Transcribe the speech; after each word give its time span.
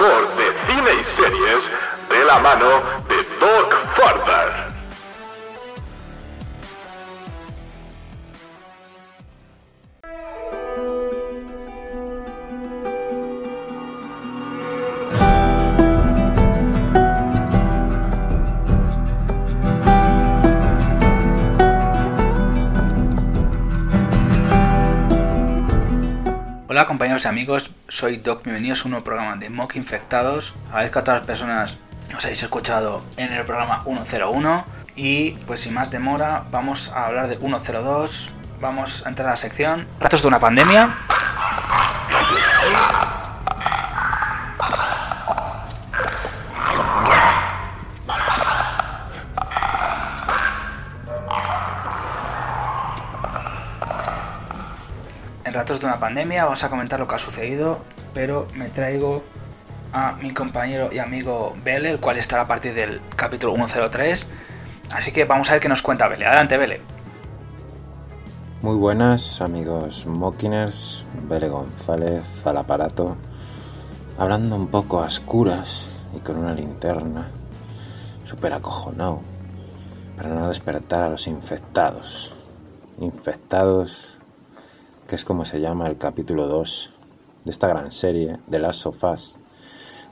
mejor 0.00 0.36
de 0.36 0.44
cine 0.66 1.00
y 1.00 1.04
series 1.04 1.70
de 2.08 2.24
la 2.24 2.38
mano 2.38 2.82
de 3.08 3.16
Doc 3.38 3.74
Farther. 3.94 4.70
Hola 26.68 26.86
compañeros 26.86 27.24
y 27.24 27.28
amigos, 27.28 27.70
soy 27.90 28.18
Doc, 28.18 28.44
bienvenidos 28.44 28.82
a 28.82 28.84
un 28.84 28.92
nuevo 28.92 29.04
programa 29.04 29.34
de 29.34 29.50
Mock 29.50 29.74
Infectados. 29.74 30.54
Agradezco 30.68 31.00
a 31.00 31.04
todas 31.04 31.20
las 31.20 31.26
personas 31.26 31.76
que 32.08 32.14
os 32.14 32.24
habéis 32.24 32.40
escuchado 32.40 33.02
en 33.16 33.32
el 33.32 33.44
programa 33.44 33.82
101 33.82 34.64
y 34.94 35.32
pues 35.46 35.60
sin 35.60 35.74
más 35.74 35.90
demora 35.90 36.44
vamos 36.52 36.90
a 36.90 37.06
hablar 37.06 37.26
del 37.26 37.38
102, 37.38 38.30
vamos 38.60 39.04
a 39.04 39.08
entrar 39.08 39.26
a 39.26 39.30
la 39.32 39.36
sección 39.36 39.88
Ratos 39.98 40.22
de 40.22 40.28
una 40.28 40.38
pandemia. 40.38 40.98
De 55.70 55.86
una 55.86 56.00
pandemia 56.00 56.46
vamos 56.46 56.64
a 56.64 56.68
comentar 56.68 56.98
lo 56.98 57.06
que 57.06 57.14
ha 57.14 57.18
sucedido, 57.18 57.78
pero 58.12 58.48
me 58.56 58.68
traigo 58.70 59.22
a 59.92 60.14
mi 60.20 60.34
compañero 60.34 60.92
y 60.92 60.98
amigo 60.98 61.54
Bele, 61.62 61.92
el 61.92 62.00
cual 62.00 62.16
estará 62.16 62.42
a 62.42 62.48
partir 62.48 62.74
del 62.74 63.00
capítulo 63.14 63.54
103. 63.54 64.26
Así 64.92 65.12
que 65.12 65.24
vamos 65.26 65.48
a 65.48 65.52
ver 65.52 65.62
qué 65.62 65.68
nos 65.68 65.80
cuenta 65.80 66.08
Bele. 66.08 66.26
Adelante, 66.26 66.56
Bele. 66.56 66.80
Muy 68.62 68.74
buenas 68.74 69.40
amigos 69.40 70.06
Mockiners, 70.06 71.04
Bele 71.28 71.48
González 71.48 72.44
al 72.44 72.56
aparato, 72.56 73.16
hablando 74.18 74.56
un 74.56 74.66
poco 74.66 75.00
a 75.00 75.06
oscuras 75.06 75.86
y 76.16 76.18
con 76.18 76.36
una 76.36 76.52
linterna, 76.52 77.30
súper 78.24 78.54
acojonado, 78.54 79.20
para 80.16 80.30
no 80.30 80.48
despertar 80.48 81.04
a 81.04 81.10
los 81.10 81.28
infectados. 81.28 82.34
Infectados, 82.98 84.09
que 85.10 85.16
es 85.16 85.24
como 85.24 85.44
se 85.44 85.60
llama 85.60 85.88
el 85.88 85.98
capítulo 85.98 86.46
2 86.46 86.90
de 87.44 87.50
esta 87.50 87.66
gran 87.66 87.90
serie 87.90 88.38
de 88.46 88.60
Last 88.60 88.86
of 88.86 89.02
Us 89.02 89.38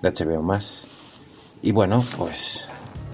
de 0.02 0.10
HBO 0.10 0.58
Y 1.62 1.70
bueno, 1.70 2.04
pues, 2.16 2.64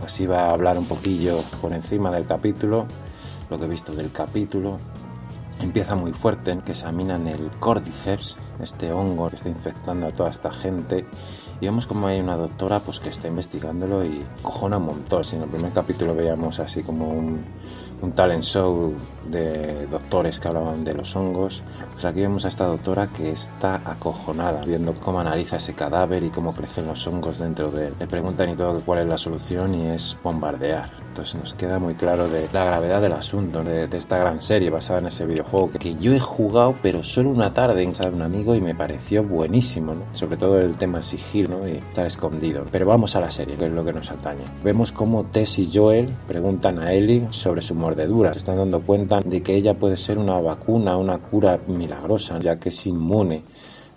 pues 0.01 0.19
iba 0.19 0.47
a 0.47 0.53
hablar 0.53 0.79
un 0.79 0.87
poquillo 0.87 1.37
por 1.61 1.75
encima 1.75 2.11
del 2.11 2.27
capítulo, 2.27 2.87
lo 3.51 3.59
que 3.59 3.67
he 3.67 3.69
visto 3.69 3.93
del 3.93 4.11
capítulo. 4.13 4.79
Empieza 5.61 5.95
muy 5.95 6.15
fuerte, 6.15 6.59
que 6.65 6.73
examinan 6.73 7.27
el 7.27 7.51
Cordyceps, 7.61 8.39
este 8.61 8.91
hongo 8.91 9.29
que 9.29 9.37
está 9.37 9.51
infectando 9.51 10.07
a 10.07 10.11
toda 10.11 10.31
esta 10.31 10.51
gente. 10.51 11.05
Y 11.61 11.67
vemos 11.67 11.87
como 11.87 12.07
hay 12.07 12.19
una 12.19 12.37
doctora 12.37 12.81
pues 12.81 12.99
que 12.99 13.11
está 13.11 13.29
investigándolo 13.29 14.07
y 14.07 14.25
cojona 14.43 14.79
un 14.79 14.87
montón. 14.87 15.23
Si 15.23 15.37
en 15.37 15.43
el 15.43 15.51
primer 15.51 15.73
capítulo 15.73 16.15
veíamos 16.15 16.61
así 16.61 16.83
como 16.83 17.11
un, 17.11 17.45
un 18.03 18.13
talent 18.13 18.43
show 18.43 18.95
de 19.31 19.87
doctores 19.87 20.39
que 20.39 20.49
hablaban 20.49 20.85
de 20.85 20.95
los 20.95 21.17
hongos, 21.17 21.63
pues 21.93 22.05
aquí 22.05 22.21
vemos 22.21 22.45
a 22.45 22.49
esta 22.49 22.67
doctora 22.67 23.09
que 23.09 23.31
está 23.31 23.77
acojonada 23.85 24.63
viendo 24.65 24.95
cómo 24.95 25.21
analiza 25.21 25.57
ese 25.57 25.75
cadáver 25.75 26.23
y 26.25 26.31
cómo 26.31 26.55
crecen 26.55 26.87
los 26.87 27.07
hongos 27.07 27.39
dentro 27.39 27.71
de 27.71 27.89
él. 27.89 27.95
Le 27.99 28.07
preguntan 28.07 28.51
y 28.51 28.55
todo 28.55 28.81
cuál 28.81 29.01
es 29.01 29.07
la 29.07 29.19
solución 29.19 29.75
y 29.75 29.87
es 29.87 30.19
bombardear. 30.23 30.91
Entonces 31.09 31.41
nos 31.41 31.55
queda 31.55 31.79
muy 31.79 31.95
claro 31.95 32.29
de 32.29 32.49
la 32.53 32.65
gravedad 32.65 33.01
del 33.01 33.13
asunto, 33.13 33.63
de, 33.63 33.87
de 33.87 33.99
esta 33.99 34.19
gran 34.19 34.43
serie 34.43 34.71
basada 34.71 34.99
en 34.99 35.07
ese 35.07 35.25
videojuego 35.27 35.71
que, 35.71 35.95
yo 35.95 36.13
he 36.13 36.19
jugado 36.19 36.75
pero 36.83 37.05
solo 37.05 37.31
una 37.31 37.53
tarde 37.53 37.83
en 37.83 37.91
casa 37.91 38.11
de 38.11 38.17
un 38.17 38.23
amigo 38.23 38.57
y 38.57 38.61
me 38.61 38.75
pareció 38.75 39.23
buenísimo, 39.23 39.95
¿no? 39.95 40.03
sobre 40.11 40.37
todo 40.37 40.59
el 40.59 40.75
tema 40.75 41.03
sigil 41.03 41.51
¿no? 41.51 41.69
y 41.69 41.77
estar 41.77 42.05
escondido. 42.07 42.67
Pero 42.73 42.87
vamos 42.87 43.15
a 43.15 43.21
la 43.21 43.31
serie, 43.31 43.55
que 43.55 43.67
es 43.67 43.71
lo 43.71 43.85
que 43.85 43.93
nos 43.93 44.11
atañe. 44.11 44.43
Vemos 44.65 44.91
cómo 44.91 45.25
Tess 45.25 45.61
y 45.61 45.71
Joel 45.73 46.13
preguntan 46.27 46.81
a 46.81 46.93
Ellie 46.93 47.29
sobre 47.31 47.63
su 47.63 47.77
Se 47.95 48.39
están 48.39 48.57
dando 48.57 48.81
cuenta 48.81 49.21
de 49.21 49.43
que 49.43 49.55
ella 49.55 49.75
puede 49.75 49.97
ser 49.97 50.19
una 50.19 50.41
vacuna, 50.41 50.97
una 50.97 51.19
cura 51.19 51.61
milagrosa, 51.69 52.39
ya 52.41 52.59
que 52.59 52.71
es 52.71 52.87
inmune. 52.87 53.43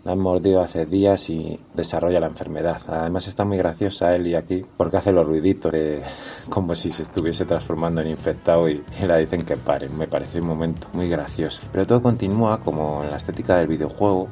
La 0.03 0.11
han 0.13 0.19
mordido 0.19 0.61
hace 0.61 0.85
días 0.85 1.29
y 1.29 1.59
desarrolla 1.73 2.19
la 2.19 2.27
enfermedad. 2.27 2.79
Además 2.87 3.27
está 3.27 3.43
muy 3.43 3.57
graciosa 3.57 4.15
Ellie 4.15 4.37
aquí 4.37 4.63
porque 4.77 4.97
hace 4.97 5.11
los 5.11 5.27
ruiditos 5.27 5.71
de, 5.71 6.01
como 6.49 6.75
si 6.75 6.91
se 6.91 7.03
estuviese 7.03 7.45
transformando 7.45 8.01
en 8.01 8.07
infectado 8.07 8.69
y, 8.69 8.83
y 9.01 9.05
la 9.05 9.17
dicen 9.17 9.43
que 9.43 9.57
paren. 9.57 9.97
Me 9.97 10.07
parece 10.07 10.39
un 10.39 10.47
momento 10.47 10.87
muy 10.93 11.09
gracioso. 11.09 11.63
Pero 11.71 11.87
todo 11.87 12.01
continúa 12.01 12.59
como 12.59 13.03
en 13.03 13.09
la 13.11 13.17
estética 13.17 13.57
del 13.57 13.67
videojuego 13.67 14.29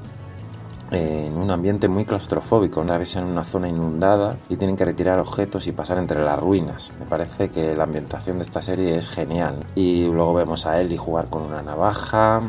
en 0.92 1.36
un 1.36 1.50
ambiente 1.52 1.88
muy 1.88 2.06
claustrofóbico, 2.06 2.82
en 2.82 3.24
una 3.24 3.44
zona 3.44 3.68
inundada 3.68 4.38
y 4.50 4.58
tienen 4.58 4.76
que 4.76 4.86
retirar 4.86 5.20
objetos 5.20 5.68
y 5.68 5.72
pasar 5.72 5.98
entre 5.98 6.24
las 6.24 6.40
ruinas. 6.40 6.92
Me 7.00 7.06
parece 7.06 7.50
que 7.50 7.76
la 7.76 7.84
ambientación 7.84 8.38
de 8.38 8.44
esta 8.44 8.62
serie 8.62 8.98
es 8.98 9.10
genial. 9.10 9.66
Y 9.76 10.06
luego 10.06 10.34
vemos 10.34 10.66
a 10.66 10.80
Ellie 10.80 10.98
jugar 10.98 11.30
con 11.30 11.44
una 11.44 11.62
navaja, 11.62 12.42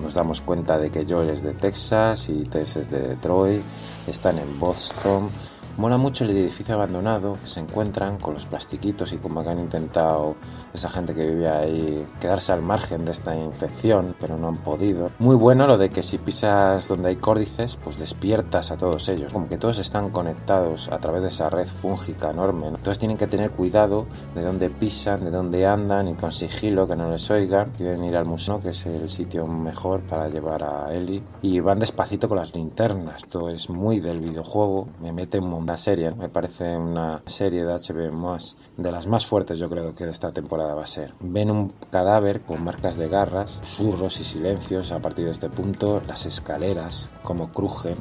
nos 0.00 0.14
damos 0.14 0.40
cuenta 0.40 0.78
de 0.78 0.90
que 0.90 1.06
Joel 1.08 1.30
es 1.30 1.42
de 1.42 1.52
Texas 1.52 2.28
y 2.28 2.44
Tess 2.44 2.76
es 2.76 2.90
de 2.90 3.00
Detroit, 3.00 3.62
están 4.06 4.38
en 4.38 4.58
Boston. 4.58 5.28
Mola 5.78 5.96
mucho 5.96 6.24
el 6.24 6.30
edificio 6.30 6.74
abandonado 6.74 7.38
que 7.40 7.48
se 7.48 7.60
encuentran 7.60 8.18
con 8.18 8.34
los 8.34 8.44
plastiquitos 8.44 9.14
y 9.14 9.16
como 9.16 9.42
que 9.42 9.48
han 9.48 9.58
intentado 9.58 10.36
esa 10.74 10.90
gente 10.90 11.14
que 11.14 11.26
vive 11.26 11.48
ahí 11.48 12.06
quedarse 12.20 12.52
al 12.52 12.60
margen 12.60 13.06
de 13.06 13.12
esta 13.12 13.34
infección, 13.34 14.14
pero 14.20 14.36
no 14.36 14.48
han 14.48 14.58
podido. 14.58 15.10
Muy 15.18 15.34
bueno 15.34 15.66
lo 15.66 15.78
de 15.78 15.88
que 15.88 16.02
si 16.02 16.18
pisas 16.18 16.88
donde 16.88 17.08
hay 17.08 17.16
córdices, 17.16 17.76
pues 17.82 17.98
despiertas 17.98 18.70
a 18.70 18.76
todos 18.76 19.08
ellos. 19.08 19.32
Como 19.32 19.48
que 19.48 19.56
todos 19.56 19.78
están 19.78 20.10
conectados 20.10 20.88
a 20.88 20.98
través 20.98 21.22
de 21.22 21.28
esa 21.28 21.48
red 21.48 21.66
fúngica 21.66 22.30
enorme. 22.30 22.70
¿no? 22.70 22.76
Entonces 22.76 22.98
tienen 22.98 23.16
que 23.16 23.26
tener 23.26 23.50
cuidado 23.50 24.06
de 24.34 24.42
dónde 24.42 24.68
pisan, 24.68 25.24
de 25.24 25.30
dónde 25.30 25.66
andan 25.66 26.06
y 26.08 26.14
con 26.14 26.32
sigilo 26.32 26.86
que 26.86 26.96
no 26.96 27.10
les 27.10 27.30
oigan. 27.30 27.70
Quieren 27.70 28.04
ir 28.04 28.16
al 28.16 28.26
museo, 28.26 28.60
que 28.60 28.70
es 28.70 28.84
el 28.84 29.08
sitio 29.08 29.46
mejor 29.46 30.02
para 30.02 30.28
llevar 30.28 30.64
a 30.64 30.92
Ellie. 30.92 31.22
Y 31.40 31.60
van 31.60 31.78
despacito 31.78 32.28
con 32.28 32.36
las 32.36 32.54
linternas. 32.54 33.22
Esto 33.22 33.48
es 33.48 33.70
muy 33.70 34.00
del 34.00 34.20
videojuego. 34.20 34.88
Me 35.00 35.12
mete 35.12 35.38
un 35.38 35.61
una 35.62 35.76
serie, 35.76 36.10
me 36.12 36.28
parece 36.28 36.76
una 36.76 37.22
serie 37.26 37.64
de 37.64 37.72
HBO 37.72 38.12
más 38.12 38.56
de 38.76 38.90
las 38.90 39.06
más 39.06 39.26
fuertes 39.26 39.58
yo 39.58 39.68
creo 39.68 39.94
que 39.94 40.04
de 40.04 40.10
esta 40.10 40.32
temporada 40.32 40.74
va 40.74 40.84
a 40.84 40.86
ser. 40.86 41.14
Ven 41.20 41.50
un 41.50 41.72
cadáver 41.90 42.42
con 42.42 42.64
marcas 42.64 42.96
de 42.96 43.08
garras, 43.08 43.60
surros 43.62 44.20
y 44.20 44.24
silencios 44.24 44.92
a 44.92 45.00
partir 45.00 45.26
de 45.26 45.30
este 45.30 45.50
punto, 45.50 46.02
las 46.06 46.26
escaleras 46.26 47.10
como 47.22 47.52
crujen, 47.52 47.96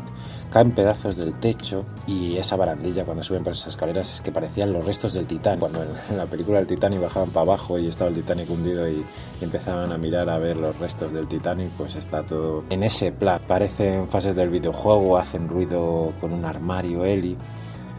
caen 0.51 0.71
pedazos 0.71 1.17
del 1.17 1.39
techo 1.39 1.85
y 2.07 2.37
esa 2.37 2.55
barandilla 2.55 3.05
cuando 3.05 3.23
suben 3.23 3.43
por 3.43 3.53
esas 3.53 3.67
escaleras 3.67 4.13
es 4.13 4.21
que 4.21 4.31
parecían 4.31 4.73
los 4.73 4.85
restos 4.85 5.13
del 5.13 5.27
Titán. 5.27 5.59
Cuando 5.59 5.83
en 5.83 6.17
la 6.17 6.25
película 6.25 6.57
del 6.57 6.67
Titanic 6.67 7.01
bajaban 7.01 7.29
para 7.29 7.41
abajo 7.41 7.77
y 7.77 7.87
estaba 7.87 8.09
el 8.09 8.15
Titanic 8.15 8.49
hundido 8.49 8.89
y, 8.89 9.05
y 9.39 9.43
empezaban 9.43 9.91
a 9.91 9.97
mirar 9.97 10.29
a 10.29 10.37
ver 10.39 10.57
los 10.57 10.77
restos 10.79 11.13
del 11.13 11.27
Titanic, 11.27 11.69
pues 11.71 11.95
está 11.95 12.25
todo 12.25 12.63
en 12.69 12.83
ese 12.83 13.11
plan. 13.11 13.39
Parecen 13.47 14.07
fases 14.07 14.35
del 14.35 14.49
videojuego, 14.49 15.17
hacen 15.17 15.47
ruido 15.47 16.13
con 16.19 16.33
un 16.33 16.45
armario 16.45 17.05
Eli 17.05 17.37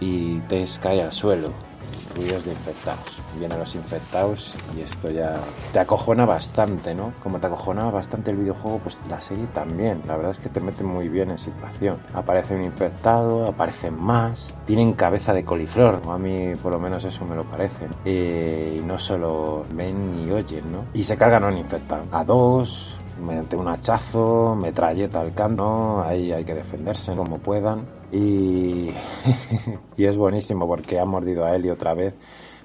y 0.03 0.41
Tess 0.49 0.81
cae 0.81 1.01
al 1.01 1.13
suelo. 1.13 1.51
Ruidos 2.15 2.45
de 2.45 2.53
infectados. 2.53 3.23
Vienen 3.39 3.59
los 3.59 3.75
infectados 3.75 4.55
y 4.77 4.83
esto 4.83 5.11
ya 5.11 5.41
te 5.73 5.79
acojona 5.79 6.27
bastante, 6.27 6.95
¿no? 6.95 7.15
Como 7.23 7.41
te 7.41 7.47
acojonaba 7.47 7.91
bastante 7.91 8.33
el 8.33 8.37
videojuego, 8.37 8.81
pues 8.81 9.01
la 9.09 9.23
serie 9.23 9.47
también. 9.47 10.03
La 10.07 10.17
verdad 10.17 10.33
es 10.33 10.41
que 10.41 10.51
te 10.51 10.61
mete 10.61 10.85
muy 10.85 11.09
bien 11.09 11.31
en 11.31 11.39
situación. 11.39 11.99
Aparece 12.13 12.55
un 12.55 12.65
infectado, 12.65 13.47
aparecen 13.47 13.99
más, 13.99 14.55
tienen 14.67 14.93
cabeza 14.93 15.33
de 15.33 15.47
coliflor. 15.47 16.03
A 16.07 16.19
mí 16.19 16.55
por 16.63 16.73
lo 16.73 16.79
menos 16.79 17.05
eso 17.05 17.25
me 17.25 17.35
lo 17.35 17.45
parece. 17.45 17.89
Eh, 18.05 18.79
y 18.79 18.85
no 18.85 18.99
solo 18.99 19.65
ven 19.73 20.11
ni 20.11 20.31
oyen, 20.33 20.71
¿no? 20.71 20.85
Y 20.93 21.05
se 21.05 21.17
cargan 21.17 21.45
a 21.45 21.49
un 21.49 21.57
infectado. 21.57 22.05
A 22.11 22.25
dos, 22.25 23.01
mediante 23.23 23.57
un 23.57 23.69
hachazo, 23.69 24.55
metralleta 24.55 25.21
al 25.21 25.33
cano, 25.33 26.03
ahí 26.03 26.33
hay 26.33 26.45
que 26.45 26.55
defenderse 26.55 27.15
como 27.15 27.39
puedan. 27.39 27.87
Y, 28.11 28.91
y 29.97 30.05
es 30.05 30.17
buenísimo 30.17 30.67
porque 30.67 31.01
ha 31.01 31.05
mordido 31.05 31.45
a 31.45 31.55
Eli 31.57 31.71
otra 31.71 31.95
vez, 31.95 32.15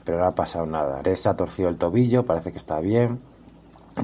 pero 0.04 0.20
no 0.20 0.26
ha 0.26 0.32
pasado 0.32 0.66
nada. 0.66 1.02
Tess 1.02 1.28
ha 1.28 1.36
torcido 1.36 1.70
el 1.70 1.78
tobillo, 1.78 2.26
parece 2.26 2.52
que 2.52 2.58
está 2.58 2.80
bien. 2.80 3.22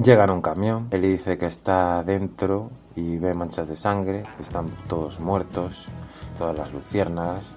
Llegan 0.02 0.30
a 0.30 0.32
un 0.32 0.42
camión, 0.42 0.88
Eli 0.90 1.08
dice 1.08 1.38
que 1.38 1.46
está 1.46 2.02
dentro 2.02 2.70
y 2.96 3.18
ve 3.18 3.34
manchas 3.34 3.68
de 3.68 3.76
sangre, 3.76 4.24
están 4.40 4.70
todos 4.88 5.20
muertos, 5.20 5.88
todas 6.36 6.56
las 6.56 6.72
luciérnagas. 6.72 7.54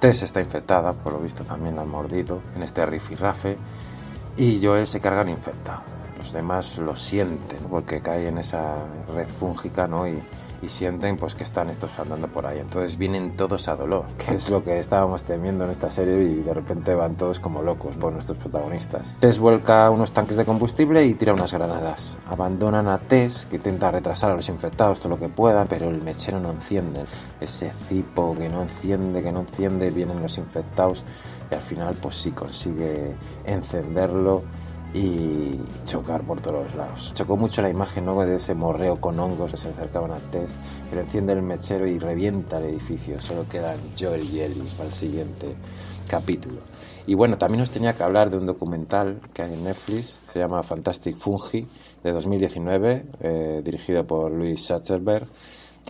Tess 0.00 0.22
está 0.22 0.40
infectada, 0.40 0.92
por 0.92 1.12
lo 1.14 1.20
visto 1.20 1.44
también 1.44 1.76
la 1.76 1.82
han 1.82 1.88
mordido 1.88 2.40
en 2.54 2.62
este 2.62 2.84
rifirrafe, 2.86 3.58
y 4.36 4.64
Joel 4.64 4.86
se 4.86 5.00
carga 5.00 5.28
infectado 5.28 5.95
los 6.16 6.32
demás 6.32 6.78
lo 6.78 6.96
sienten 6.96 7.60
porque 7.70 8.00
cae 8.00 8.28
en 8.28 8.38
esa 8.38 8.86
red 9.14 9.26
fúngica 9.26 9.86
¿no? 9.86 10.08
y, 10.08 10.20
y 10.62 10.68
sienten 10.68 11.16
pues 11.16 11.34
que 11.34 11.44
están 11.44 11.68
estos 11.70 11.98
andando 11.98 12.28
por 12.28 12.46
ahí. 12.46 12.58
Entonces 12.58 12.96
vienen 12.98 13.36
todos 13.36 13.68
a 13.68 13.76
dolor, 13.76 14.06
que 14.26 14.34
es 14.34 14.50
lo 14.50 14.64
que 14.64 14.78
estábamos 14.78 15.24
temiendo 15.24 15.64
en 15.64 15.70
esta 15.70 15.90
serie 15.90 16.22
y 16.22 16.42
de 16.42 16.54
repente 16.54 16.94
van 16.94 17.16
todos 17.16 17.40
como 17.40 17.62
locos 17.62 17.96
por 17.96 18.12
nuestros 18.12 18.38
protagonistas. 18.38 19.16
Tess 19.20 19.38
vuelca 19.38 19.90
unos 19.90 20.12
tanques 20.12 20.36
de 20.36 20.44
combustible 20.44 21.04
y 21.04 21.14
tira 21.14 21.32
unas 21.32 21.52
granadas. 21.52 22.16
Abandonan 22.26 22.88
a 22.88 22.98
Tess, 22.98 23.46
que 23.46 23.56
intenta 23.56 23.90
retrasar 23.90 24.30
a 24.30 24.34
los 24.34 24.48
infectados 24.48 25.00
todo 25.00 25.10
lo 25.10 25.18
que 25.18 25.28
pueda, 25.28 25.66
pero 25.66 25.88
el 25.88 26.02
mechero 26.02 26.40
no 26.40 26.50
enciende. 26.50 27.04
Ese 27.40 27.70
cipo 27.70 28.34
que 28.36 28.48
no 28.48 28.62
enciende, 28.62 29.22
que 29.22 29.32
no 29.32 29.40
enciende, 29.40 29.90
vienen 29.90 30.22
los 30.22 30.38
infectados 30.38 31.04
y 31.50 31.54
al 31.54 31.62
final 31.62 31.94
pues 31.94 32.16
sí 32.16 32.32
consigue 32.32 33.14
encenderlo 33.44 34.42
y 34.96 35.60
chocar 35.84 36.22
por 36.22 36.40
todos 36.40 36.64
los 36.64 36.74
lados. 36.74 37.12
Chocó 37.12 37.36
mucho 37.36 37.60
la 37.60 37.68
imagen 37.68 38.06
¿no? 38.06 38.18
de 38.24 38.36
ese 38.36 38.54
morreo 38.54 38.98
con 38.98 39.20
hongos 39.20 39.50
que 39.50 39.58
se 39.58 39.68
acercaban 39.68 40.10
a 40.10 40.18
Tess, 40.30 40.56
pero 40.88 41.02
enciende 41.02 41.34
el 41.34 41.42
mechero 41.42 41.86
y 41.86 41.98
revienta 41.98 42.56
el 42.58 42.64
edificio. 42.64 43.18
Solo 43.20 43.46
quedan 43.46 43.76
Joel 43.98 44.24
y 44.24 44.40
Ellie 44.40 44.62
para 44.76 44.86
el 44.86 44.92
siguiente 44.92 45.54
capítulo. 46.08 46.60
Y 47.06 47.14
bueno, 47.14 47.36
también 47.36 47.60
nos 47.60 47.70
tenía 47.70 47.92
que 47.92 48.02
hablar 48.02 48.30
de 48.30 48.38
un 48.38 48.46
documental 48.46 49.20
que 49.34 49.42
hay 49.42 49.52
en 49.52 49.64
Netflix, 49.64 50.20
se 50.32 50.38
llama 50.38 50.62
Fantastic 50.62 51.16
Fungi, 51.16 51.66
de 52.02 52.12
2019, 52.12 53.06
eh, 53.20 53.60
dirigido 53.62 54.06
por 54.06 54.32
Luis 54.32 54.60
Schatzerberg 54.60 55.26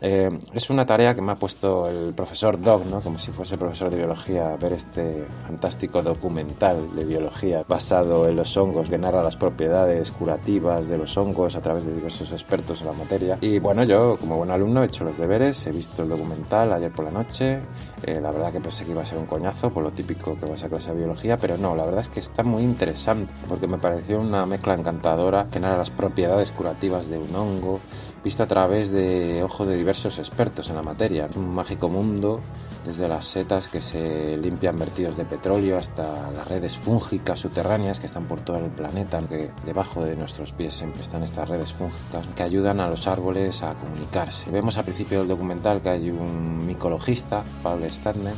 eh, 0.02 0.30
es 0.52 0.70
una 0.70 0.84
tarea 0.84 1.14
que 1.14 1.22
me 1.22 1.32
ha 1.32 1.36
puesto 1.36 1.88
el 1.88 2.12
profesor 2.14 2.60
Dog, 2.60 2.86
¿no? 2.86 3.00
como 3.00 3.18
si 3.18 3.32
fuese 3.32 3.56
profesor 3.56 3.90
de 3.90 3.96
biología, 3.96 4.56
ver 4.56 4.74
este 4.74 5.26
fantástico 5.46 6.02
documental 6.02 6.94
de 6.94 7.04
biología 7.04 7.64
basado 7.66 8.28
en 8.28 8.36
los 8.36 8.56
hongos 8.56 8.90
que 8.90 8.98
narra 8.98 9.22
las 9.22 9.36
propiedades 9.36 10.10
curativas 10.10 10.88
de 10.88 10.98
los 10.98 11.16
hongos 11.16 11.56
a 11.56 11.62
través 11.62 11.86
de 11.86 11.94
diversos 11.94 12.32
expertos 12.32 12.80
en 12.80 12.88
la 12.88 12.92
materia. 12.92 13.38
Y 13.40 13.58
bueno, 13.58 13.84
yo 13.84 14.16
como 14.18 14.36
buen 14.36 14.50
alumno 14.50 14.82
he 14.82 14.86
hecho 14.86 15.04
los 15.04 15.18
deberes, 15.18 15.66
he 15.66 15.72
visto 15.72 16.02
el 16.02 16.08
documental 16.08 16.72
ayer 16.72 16.92
por 16.92 17.04
la 17.04 17.10
noche. 17.10 17.60
Eh, 18.02 18.20
la 18.20 18.30
verdad 18.30 18.52
que 18.52 18.60
pensé 18.60 18.84
que 18.84 18.90
iba 18.90 19.02
a 19.02 19.06
ser 19.06 19.18
un 19.18 19.26
coñazo 19.26 19.70
por 19.70 19.82
lo 19.82 19.90
típico 19.90 20.38
que 20.38 20.46
vas 20.46 20.62
a 20.62 20.68
clase 20.68 20.90
de 20.92 20.98
biología, 20.98 21.36
pero 21.38 21.56
no, 21.56 21.74
la 21.74 21.84
verdad 21.84 22.00
es 22.00 22.10
que 22.10 22.20
está 22.20 22.42
muy 22.42 22.62
interesante 22.62 23.32
porque 23.48 23.66
me 23.66 23.78
pareció 23.78 24.20
una 24.20 24.44
mezcla 24.46 24.74
encantadora 24.74 25.48
que 25.50 25.60
narra 25.60 25.78
las 25.78 25.90
propiedades 25.90 26.52
curativas 26.52 27.08
de 27.08 27.18
un 27.18 27.34
hongo 27.34 27.80
visto 28.26 28.42
a 28.42 28.48
través 28.48 28.90
de 28.90 29.44
ojos 29.44 29.68
de 29.68 29.76
diversos 29.76 30.18
expertos 30.18 30.68
en 30.68 30.74
la 30.74 30.82
materia. 30.82 31.28
un 31.36 31.54
mágico 31.54 31.88
mundo, 31.88 32.40
desde 32.84 33.06
las 33.06 33.24
setas 33.24 33.68
que 33.68 33.80
se 33.80 34.36
limpian 34.36 34.76
vertidos 34.76 35.16
de 35.16 35.24
petróleo 35.24 35.78
hasta 35.78 36.32
las 36.32 36.48
redes 36.48 36.76
fúngicas 36.76 37.38
subterráneas 37.38 38.00
que 38.00 38.06
están 38.06 38.24
por 38.24 38.40
todo 38.40 38.58
el 38.58 38.72
planeta, 38.72 39.22
que 39.28 39.52
debajo 39.64 40.02
de 40.02 40.16
nuestros 40.16 40.50
pies 40.50 40.74
siempre 40.74 41.02
están 41.02 41.22
estas 41.22 41.48
redes 41.48 41.72
fúngicas 41.72 42.26
que 42.34 42.42
ayudan 42.42 42.80
a 42.80 42.88
los 42.88 43.06
árboles 43.06 43.62
a 43.62 43.74
comunicarse. 43.74 44.50
Vemos 44.50 44.76
al 44.76 44.86
principio 44.86 45.20
del 45.20 45.28
documental 45.28 45.80
que 45.80 45.90
hay 45.90 46.10
un 46.10 46.66
micologista, 46.66 47.44
Paul 47.62 47.84
Stadner, 47.84 48.34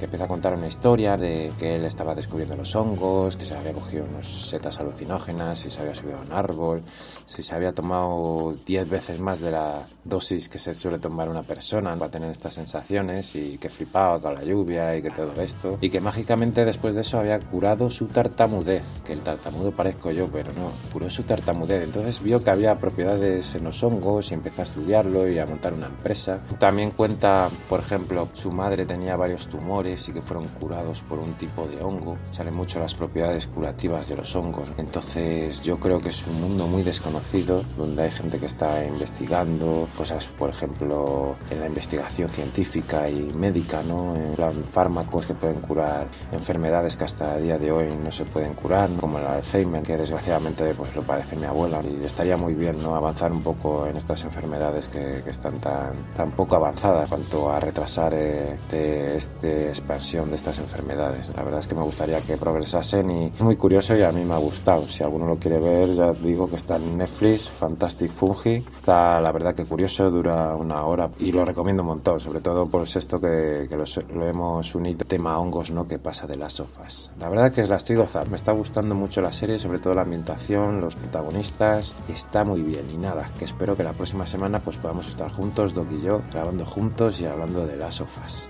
que 0.00 0.06
empieza 0.06 0.24
a 0.24 0.28
contar 0.28 0.54
una 0.54 0.66
historia 0.66 1.16
de 1.18 1.52
que 1.58 1.76
él 1.76 1.84
estaba 1.84 2.14
descubriendo 2.14 2.56
los 2.56 2.74
hongos, 2.74 3.36
que 3.36 3.44
se 3.44 3.54
había 3.54 3.72
cogido 3.72 4.06
unas 4.10 4.26
setas 4.26 4.80
alucinógenas, 4.80 5.58
si 5.58 5.70
se 5.70 5.82
había 5.82 5.94
subido 5.94 6.16
a 6.16 6.22
un 6.22 6.32
árbol, 6.32 6.82
si 7.26 7.42
se 7.42 7.54
había 7.54 7.72
tomado 7.72 8.56
10 8.64 8.88
veces 8.88 9.20
más 9.20 9.40
de 9.40 9.52
la 9.52 9.86
dosis 10.02 10.48
que 10.48 10.58
se 10.58 10.74
suele 10.74 10.98
tomar 10.98 11.28
una 11.28 11.42
persona 11.42 11.94
para 11.96 12.10
tener 12.10 12.30
estas 12.30 12.54
sensaciones 12.54 13.36
y 13.36 13.58
que 13.58 13.68
flipaba 13.68 14.18
con 14.20 14.34
la 14.34 14.42
lluvia 14.42 14.96
y 14.96 15.02
que 15.02 15.10
todo 15.10 15.38
esto 15.42 15.76
y 15.82 15.90
que 15.90 16.00
mágicamente 16.00 16.64
después 16.64 16.94
de 16.94 17.02
eso 17.02 17.18
había 17.18 17.38
curado 17.38 17.90
su 17.90 18.06
tartamudez, 18.06 18.84
que 19.04 19.12
el 19.12 19.20
tartamudo 19.20 19.72
parezco 19.72 20.10
yo, 20.10 20.28
pero 20.32 20.50
no, 20.54 20.72
curó 20.92 21.10
su 21.10 21.24
tartamudez. 21.24 21.84
Entonces 21.84 22.22
vio 22.22 22.42
que 22.42 22.50
había 22.50 22.78
propiedades 22.78 23.54
en 23.54 23.64
los 23.64 23.82
hongos 23.82 24.30
y 24.30 24.34
empezó 24.34 24.62
a 24.62 24.64
estudiarlo 24.64 25.28
y 25.28 25.38
a 25.38 25.44
montar 25.44 25.74
una 25.74 25.86
empresa. 25.86 26.40
También 26.58 26.92
cuenta, 26.92 27.50
por 27.68 27.80
ejemplo, 27.80 28.28
su 28.32 28.50
madre 28.50 28.86
tenía 28.86 29.16
varios 29.16 29.48
tumores 29.48 29.89
y 30.08 30.12
que 30.12 30.22
fueron 30.22 30.46
curados 30.48 31.02
por 31.02 31.18
un 31.18 31.34
tipo 31.34 31.66
de 31.66 31.82
hongo. 31.82 32.16
Salen 32.30 32.54
mucho 32.54 32.78
las 32.78 32.94
propiedades 32.94 33.46
curativas 33.46 34.08
de 34.08 34.16
los 34.16 34.34
hongos. 34.36 34.68
Entonces 34.78 35.62
yo 35.62 35.78
creo 35.78 35.98
que 36.00 36.10
es 36.10 36.26
un 36.26 36.40
mundo 36.40 36.66
muy 36.66 36.82
desconocido 36.82 37.64
donde 37.76 38.04
hay 38.04 38.10
gente 38.10 38.38
que 38.38 38.46
está 38.46 38.84
investigando 38.84 39.88
cosas, 39.96 40.26
por 40.26 40.50
ejemplo, 40.50 41.36
en 41.50 41.60
la 41.60 41.66
investigación 41.66 42.28
científica 42.28 43.08
y 43.08 43.30
médica, 43.36 43.82
¿no? 43.82 44.14
En 44.14 44.34
plan 44.34 44.64
fármacos 44.70 45.26
que 45.26 45.34
pueden 45.34 45.60
curar 45.60 46.06
enfermedades 46.32 46.96
que 46.96 47.04
hasta 47.04 47.36
el 47.36 47.44
día 47.44 47.58
de 47.58 47.72
hoy 47.72 47.88
no 48.02 48.12
se 48.12 48.24
pueden 48.24 48.54
curar, 48.54 48.88
como 49.00 49.18
el 49.18 49.26
Alzheimer, 49.26 49.82
que 49.82 49.96
desgraciadamente 49.96 50.74
pues 50.74 50.94
lo 50.94 51.02
parece 51.02 51.36
mi 51.36 51.46
abuela. 51.46 51.80
Y 51.82 52.04
estaría 52.04 52.36
muy 52.36 52.54
bien, 52.54 52.80
¿no? 52.82 52.94
Avanzar 52.94 53.32
un 53.32 53.42
poco 53.42 53.86
en 53.86 53.96
estas 53.96 54.22
enfermedades 54.24 54.88
que, 54.88 55.22
que 55.24 55.30
están 55.30 55.58
tan, 55.58 56.12
tan 56.14 56.30
poco 56.32 56.56
avanzadas 56.56 57.08
cuanto 57.08 57.50
a 57.50 57.60
retrasar 57.60 58.14
este, 58.14 59.16
este 59.16 59.70
expansión 59.80 60.30
de 60.30 60.36
estas 60.36 60.58
enfermedades. 60.58 61.32
La 61.34 61.42
verdad 61.42 61.60
es 61.60 61.66
que 61.66 61.74
me 61.74 61.82
gustaría 61.82 62.20
que 62.20 62.36
progresasen 62.36 63.10
y 63.10 63.26
es 63.26 63.40
muy 63.40 63.56
curioso 63.56 63.96
y 63.96 64.02
a 64.02 64.12
mí 64.12 64.24
me 64.24 64.34
ha 64.34 64.38
gustado. 64.38 64.86
Si 64.86 65.02
alguno 65.02 65.26
lo 65.26 65.36
quiere 65.36 65.58
ver, 65.58 65.94
ya 65.94 66.12
digo 66.12 66.48
que 66.48 66.56
está 66.56 66.76
en 66.76 66.98
Netflix, 66.98 67.48
Fantastic 67.48 68.12
Fungi. 68.12 68.56
Está 68.56 69.20
la 69.20 69.32
verdad 69.32 69.54
que 69.54 69.64
curioso, 69.64 70.10
dura 70.10 70.54
una 70.56 70.84
hora 70.84 71.10
y 71.18 71.32
lo 71.32 71.44
recomiendo 71.44 71.82
un 71.82 71.88
montón, 71.88 72.20
sobre 72.20 72.40
todo 72.40 72.66
por 72.66 72.86
esto 72.86 73.20
que, 73.20 73.66
que 73.68 73.76
lo, 73.76 74.26
hemos 74.26 74.74
unido 74.74 75.04
tema 75.04 75.38
hongos, 75.38 75.70
¿no? 75.70 75.86
Que 75.86 75.98
pasa 75.98 76.26
de 76.26 76.36
las 76.36 76.54
sofas. 76.54 77.10
La 77.18 77.28
verdad 77.28 77.52
que 77.52 77.60
es 77.60 77.68
la 77.68 77.76
estoy 77.76 77.96
gozando, 77.96 78.30
me 78.30 78.36
está 78.36 78.52
gustando 78.52 78.94
mucho 78.94 79.20
la 79.20 79.32
serie, 79.32 79.58
sobre 79.58 79.78
todo 79.78 79.94
la 79.94 80.02
ambientación, 80.02 80.80
los 80.80 80.96
protagonistas, 80.96 81.94
está 82.08 82.44
muy 82.44 82.62
bien 82.62 82.86
y 82.92 82.96
nada, 82.96 83.28
que 83.38 83.44
espero 83.44 83.76
que 83.76 83.84
la 83.84 83.92
próxima 83.92 84.26
semana 84.26 84.60
pues 84.60 84.76
podamos 84.76 85.08
estar 85.08 85.30
juntos, 85.30 85.74
Doc 85.74 85.90
y 85.92 86.02
yo, 86.02 86.20
grabando 86.30 86.64
juntos 86.64 87.20
y 87.20 87.26
hablando 87.26 87.66
de 87.66 87.76
las 87.76 87.96
sofas. 87.96 88.48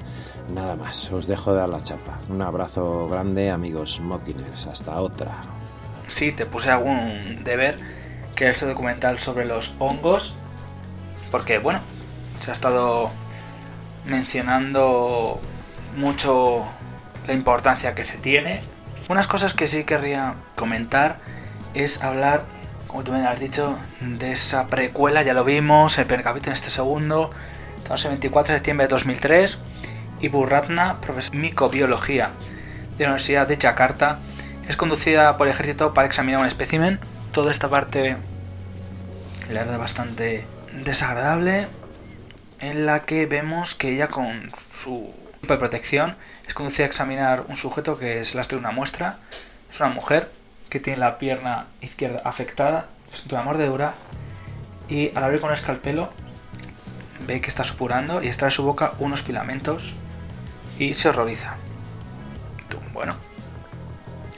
Nada 0.55 0.75
más, 0.75 1.12
os 1.12 1.26
dejo 1.26 1.52
de 1.52 1.61
dar 1.61 1.69
la 1.69 1.82
chapa. 1.82 2.19
Un 2.29 2.43
abrazo 2.43 3.08
grande, 3.08 3.50
amigos 3.50 4.00
Mokiners. 4.00 4.67
Hasta 4.67 5.00
otra. 5.00 5.43
Sí, 6.06 6.32
te 6.32 6.44
puse 6.44 6.70
algún 6.70 7.44
deber, 7.44 7.79
que 8.35 8.49
es 8.49 8.61
documental 8.61 9.19
sobre 9.19 9.44
los 9.44 9.75
hongos, 9.79 10.35
porque 11.31 11.58
bueno, 11.58 11.81
se 12.41 12.50
ha 12.50 12.52
estado 12.52 13.11
mencionando 14.06 15.41
mucho 15.97 16.67
la 17.29 17.32
importancia 17.32 17.94
que 17.94 18.05
se 18.05 18.17
tiene. 18.17 18.61
Unas 19.09 19.28
cosas 19.28 19.54
que 19.54 19.69
sí 19.69 19.85
querría 19.85 20.35
comentar 20.57 21.19
es 21.75 22.02
hablar, 22.02 22.45
como 22.88 23.04
tú 23.04 23.12
me 23.12 23.25
has 23.25 23.38
dicho, 23.38 23.78
de 24.00 24.33
esa 24.33 24.66
precuela, 24.66 25.23
ya 25.23 25.35
lo 25.35 25.45
vimos, 25.45 25.97
el 25.99 26.07
primer 26.07 26.25
capítulo 26.25 26.50
en 26.50 26.54
este 26.54 26.71
segundo, 26.71 27.30
estamos 27.76 28.04
el 28.04 28.11
24 28.11 28.52
de 28.52 28.59
septiembre 28.59 28.87
de 28.87 28.88
2003 28.88 29.59
y 30.21 30.29
Burratna, 30.29 31.00
profesor 31.00 31.33
de 31.33 31.39
micobiología 31.39 32.31
de 32.97 33.05
la 33.05 33.11
Universidad 33.11 33.47
de 33.47 33.57
Yakarta, 33.57 34.19
es 34.69 34.77
conducida 34.77 35.37
por 35.37 35.49
el 35.49 35.55
ejército 35.55 35.95
para 35.95 36.07
examinar 36.07 36.41
un 36.41 36.47
espécimen. 36.47 37.00
Toda 37.33 37.50
esta 37.50 37.69
parte 37.69 38.17
la 39.49 39.61
verdad 39.61 39.79
bastante 39.79 40.47
desagradable 40.85 41.67
en 42.61 42.87
la 42.87 43.05
que 43.05 43.27
vemos 43.27 43.75
que 43.75 43.95
ella 43.95 44.09
con 44.09 44.53
su 44.71 45.12
de 45.43 45.57
protección 45.57 46.17
es 46.47 46.55
conducida 46.55 46.85
a 46.85 46.89
examinar 46.89 47.45
un 47.49 47.57
sujeto 47.57 47.99
que 47.99 48.21
es 48.21 48.35
lastre 48.35 48.57
de 48.57 48.61
una 48.61 48.71
muestra. 48.71 49.19
Es 49.71 49.81
una 49.81 49.89
mujer 49.89 50.31
que 50.69 50.81
tiene 50.81 50.99
la 50.99 51.19
pierna 51.19 51.67
izquierda 51.81 52.23
afectada, 52.25 52.87
siente 53.12 53.35
una 53.35 53.45
mordedura 53.45 53.95
y 54.89 55.11
al 55.17 55.25
abrir 55.25 55.41
con 55.41 55.50
el 55.50 55.55
escalpelo 55.55 56.11
ve 57.27 57.41
que 57.41 57.49
está 57.49 57.65
supurando 57.65 58.23
y 58.23 58.27
extrae 58.27 58.49
de 58.49 58.55
su 58.55 58.62
boca 58.62 58.93
unos 58.99 59.23
filamentos 59.23 59.95
y 60.80 60.94
se 60.94 61.10
horroriza. 61.10 61.56
Bueno, 62.94 63.14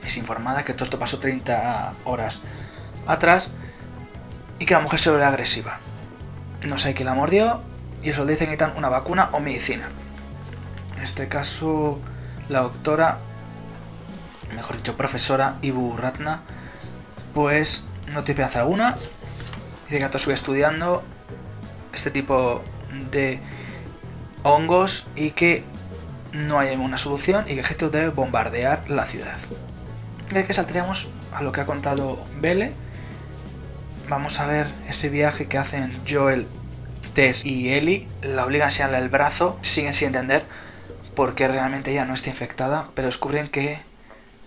es 0.04 0.16
informada 0.16 0.64
que 0.64 0.74
todo 0.74 0.84
esto 0.84 0.98
pasó 0.98 1.18
30 1.18 1.94
horas 2.04 2.40
atrás 3.06 3.50
y 4.58 4.66
que 4.66 4.74
la 4.74 4.80
mujer 4.80 4.98
se 4.98 5.10
ve 5.10 5.24
agresiva. 5.24 5.78
No 6.66 6.78
sé 6.78 6.94
quién 6.94 7.06
la 7.06 7.14
mordió 7.14 7.62
y 8.02 8.10
eso 8.10 8.24
le 8.24 8.32
dicen 8.32 8.46
que 8.46 8.56
necesitan 8.56 8.76
una 8.76 8.88
vacuna 8.88 9.28
o 9.32 9.40
medicina. 9.40 9.88
En 10.96 11.02
este 11.02 11.28
caso, 11.28 12.00
la 12.48 12.60
doctora, 12.60 13.18
mejor 14.54 14.76
dicho, 14.76 14.96
profesora 14.96 15.58
Ibu 15.62 15.96
Ratna, 15.96 16.42
pues 17.34 17.84
no 18.06 18.24
tiene 18.24 18.42
esperanza 18.42 18.60
alguna. 18.60 18.96
Dice 19.84 19.98
que 19.98 20.16
estuve 20.16 20.34
estudiando 20.34 21.04
este 21.92 22.10
tipo 22.10 22.62
de 23.10 23.40
hongos 24.42 25.06
y 25.14 25.30
que 25.30 25.64
no 26.32 26.58
hay 26.58 26.74
una 26.76 26.98
solución 26.98 27.44
y 27.46 27.54
que 27.54 27.60
Ejército 27.60 27.90
debe 27.90 28.08
bombardear 28.08 28.88
la 28.88 29.06
ciudad. 29.06 29.38
Y 30.30 30.42
que 30.44 30.52
saldríamos 30.52 31.08
a 31.32 31.42
lo 31.42 31.52
que 31.52 31.60
ha 31.60 31.66
contado 31.66 32.24
Belle. 32.40 32.72
Vamos 34.08 34.40
a 34.40 34.46
ver 34.46 34.66
ese 34.88 35.08
viaje 35.08 35.46
que 35.46 35.58
hacen 35.58 36.00
Joel, 36.08 36.46
Tess 37.14 37.44
y 37.44 37.72
Ellie. 37.72 38.08
La 38.22 38.44
obligan 38.44 38.66
a 38.66 38.70
enseñarle 38.70 38.98
el 38.98 39.08
brazo, 39.08 39.58
siguen 39.62 39.92
sin 39.92 40.08
entender 40.08 40.44
por 41.14 41.34
qué 41.34 41.48
realmente 41.48 41.90
ella 41.90 42.04
no 42.04 42.14
está 42.14 42.30
infectada, 42.30 42.88
pero 42.94 43.06
descubren 43.06 43.48
que 43.48 43.80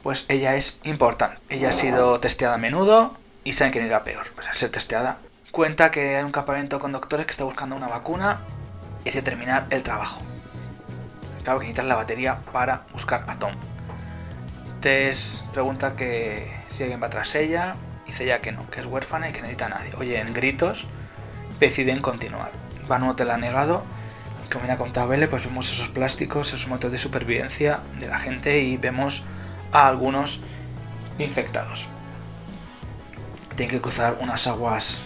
pues 0.04 0.26
ella 0.28 0.56
es 0.56 0.80
importante. 0.84 1.38
Ella 1.50 1.70
ha 1.70 1.72
sido 1.72 2.20
testeada 2.20 2.56
a 2.56 2.58
menudo 2.60 3.18
y 3.44 3.54
saben 3.54 3.72
que 3.72 3.80
no 3.80 3.88
irá 3.88 4.04
peor. 4.04 4.28
Pues 4.36 4.48
al 4.48 4.56
ser 4.56 4.70
testeada, 4.70 5.20
cuenta 5.52 5.92
que 5.92 6.18
hay 6.18 6.24
un 6.24 6.32
campamento 6.32 6.80
con 6.80 6.92
doctores 6.92 7.26
que 7.26 7.32
está 7.32 7.44
buscando 7.44 7.76
una 7.76 7.88
vacuna 7.88 8.42
y 9.04 9.12
de 9.12 9.22
terminar 9.22 9.68
el 9.70 9.84
trabajo. 9.84 10.22
Claro 11.46 11.60
que 11.60 11.66
necesitan 11.66 11.90
la 11.90 11.96
batería 11.96 12.40
para 12.52 12.88
buscar 12.92 13.24
a 13.28 13.38
Tom. 13.38 13.54
Tess 14.82 15.46
pregunta 15.54 15.96
que 15.96 16.52
si 16.68 16.82
alguien 16.82 17.02
va 17.02 17.08
tras 17.08 17.36
ella. 17.36 17.76
Dice 18.08 18.24
ella 18.24 18.42
que 18.42 18.52
no, 18.52 18.68
que 18.72 18.80
es 18.80 18.88
huérfana 18.88 19.30
y 19.30 19.32
que 19.32 19.42
necesita 19.42 19.68
a 19.68 19.70
nadie. 19.70 19.92
Oye, 20.00 20.20
en 20.20 20.34
gritos 20.34 20.88
deciden 21.60 22.02
continuar. 22.02 22.52
Van 22.88 23.04
a 23.04 23.06
un 23.06 23.12
hotel 23.12 23.30
anegado. 23.30 23.84
Como 24.52 24.64
bien 24.64 24.74
ha 24.74 24.78
contado 24.78 25.08
Belle, 25.08 25.28
pues 25.28 25.46
vemos 25.46 25.72
esos 25.72 25.88
plásticos, 25.90 26.48
esos 26.48 26.68
motos 26.68 26.92
de 26.92 26.98
supervivencia 26.98 27.80
de 28.00 28.08
la 28.08 28.18
gente 28.18 28.62
y 28.62 28.78
vemos 28.78 29.24
a 29.72 29.88
algunos 29.88 30.40
infectados. 31.20 31.90
Tienen 33.56 33.76
que 33.76 33.82
cruzar 33.82 34.18
unas 34.20 34.48
aguas 34.48 35.04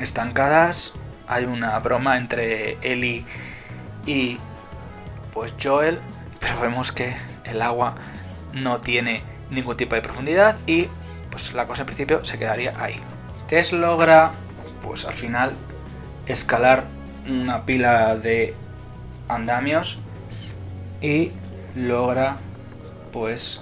estancadas. 0.00 0.92
Hay 1.28 1.44
una 1.44 1.78
broma 1.78 2.16
entre 2.16 2.78
Ellie 2.82 3.24
y 4.06 4.38
pues 5.36 5.52
Joel, 5.62 6.00
pero 6.40 6.58
vemos 6.60 6.92
que 6.92 7.14
el 7.44 7.60
agua 7.60 7.94
no 8.54 8.80
tiene 8.80 9.22
ningún 9.50 9.76
tipo 9.76 9.94
de 9.94 10.00
profundidad 10.00 10.56
y 10.66 10.88
pues 11.30 11.52
la 11.52 11.66
cosa 11.66 11.82
en 11.82 11.86
principio 11.88 12.24
se 12.24 12.38
quedaría 12.38 12.72
ahí. 12.82 12.98
Tess 13.46 13.72
logra 13.72 14.30
pues 14.82 15.04
al 15.04 15.12
final 15.12 15.52
escalar 16.24 16.84
una 17.28 17.66
pila 17.66 18.16
de 18.16 18.54
andamios 19.28 19.98
y 21.02 21.32
logra 21.74 22.38
pues 23.12 23.60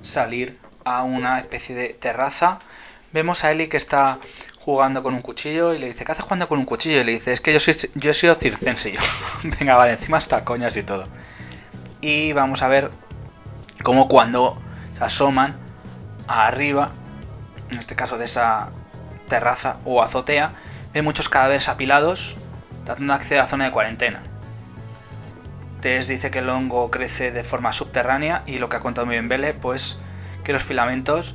salir 0.00 0.58
a 0.84 1.02
una 1.02 1.38
especie 1.38 1.74
de 1.74 1.90
terraza. 1.90 2.60
Vemos 3.12 3.44
a 3.44 3.50
Ellie 3.50 3.68
que 3.68 3.76
está 3.76 4.20
jugando 4.68 5.02
con 5.02 5.14
un 5.14 5.22
cuchillo 5.22 5.72
y 5.72 5.78
le 5.78 5.86
dice, 5.86 6.04
¿qué 6.04 6.12
haces 6.12 6.22
jugando 6.22 6.46
con 6.46 6.58
un 6.58 6.66
cuchillo? 6.66 7.00
Y 7.00 7.04
le 7.04 7.12
dice, 7.12 7.32
es 7.32 7.40
que 7.40 7.54
yo, 7.54 7.58
soy, 7.58 7.74
yo 7.94 8.10
he 8.10 8.14
sido 8.14 8.34
circense 8.34 8.92
yo. 8.92 9.00
Venga, 9.58 9.76
vale, 9.76 9.92
encima 9.92 10.18
está 10.18 10.44
coñas 10.44 10.76
y 10.76 10.82
todo. 10.82 11.04
Y 12.02 12.34
vamos 12.34 12.60
a 12.60 12.68
ver 12.68 12.90
como 13.82 14.08
cuando 14.08 14.60
se 14.92 15.02
asoman 15.02 15.56
arriba, 16.26 16.90
en 17.70 17.78
este 17.78 17.96
caso 17.96 18.18
de 18.18 18.26
esa 18.26 18.68
terraza 19.26 19.78
o 19.86 20.02
azotea, 20.02 20.52
ven 20.92 21.02
muchos 21.02 21.30
cadáveres 21.30 21.70
apilados, 21.70 22.36
dando 22.84 23.14
acceso 23.14 23.36
a 23.36 23.44
la 23.44 23.46
zona 23.46 23.64
de 23.64 23.70
cuarentena. 23.70 24.20
Tess 25.80 26.08
dice 26.08 26.30
que 26.30 26.40
el 26.40 26.50
hongo 26.50 26.90
crece 26.90 27.32
de 27.32 27.42
forma 27.42 27.72
subterránea 27.72 28.42
y 28.44 28.58
lo 28.58 28.68
que 28.68 28.76
ha 28.76 28.80
contado 28.80 29.06
muy 29.06 29.14
bien 29.14 29.30
Belle, 29.30 29.54
pues 29.54 29.98
que 30.44 30.52
los 30.52 30.62
filamentos 30.62 31.34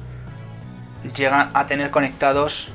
llegan 1.16 1.50
a 1.56 1.66
tener 1.66 1.90
conectados 1.90 2.72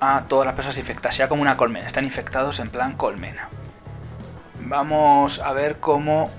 a 0.00 0.24
todas 0.28 0.46
las 0.46 0.54
personas 0.54 0.78
infectadas, 0.78 1.16
ya 1.16 1.28
como 1.28 1.42
una 1.42 1.56
colmena, 1.56 1.86
están 1.86 2.04
infectados 2.04 2.58
en 2.60 2.68
plan 2.68 2.94
colmena. 2.96 3.48
Vamos 4.60 5.38
a 5.40 5.52
ver 5.52 5.76
cómo 5.78 6.30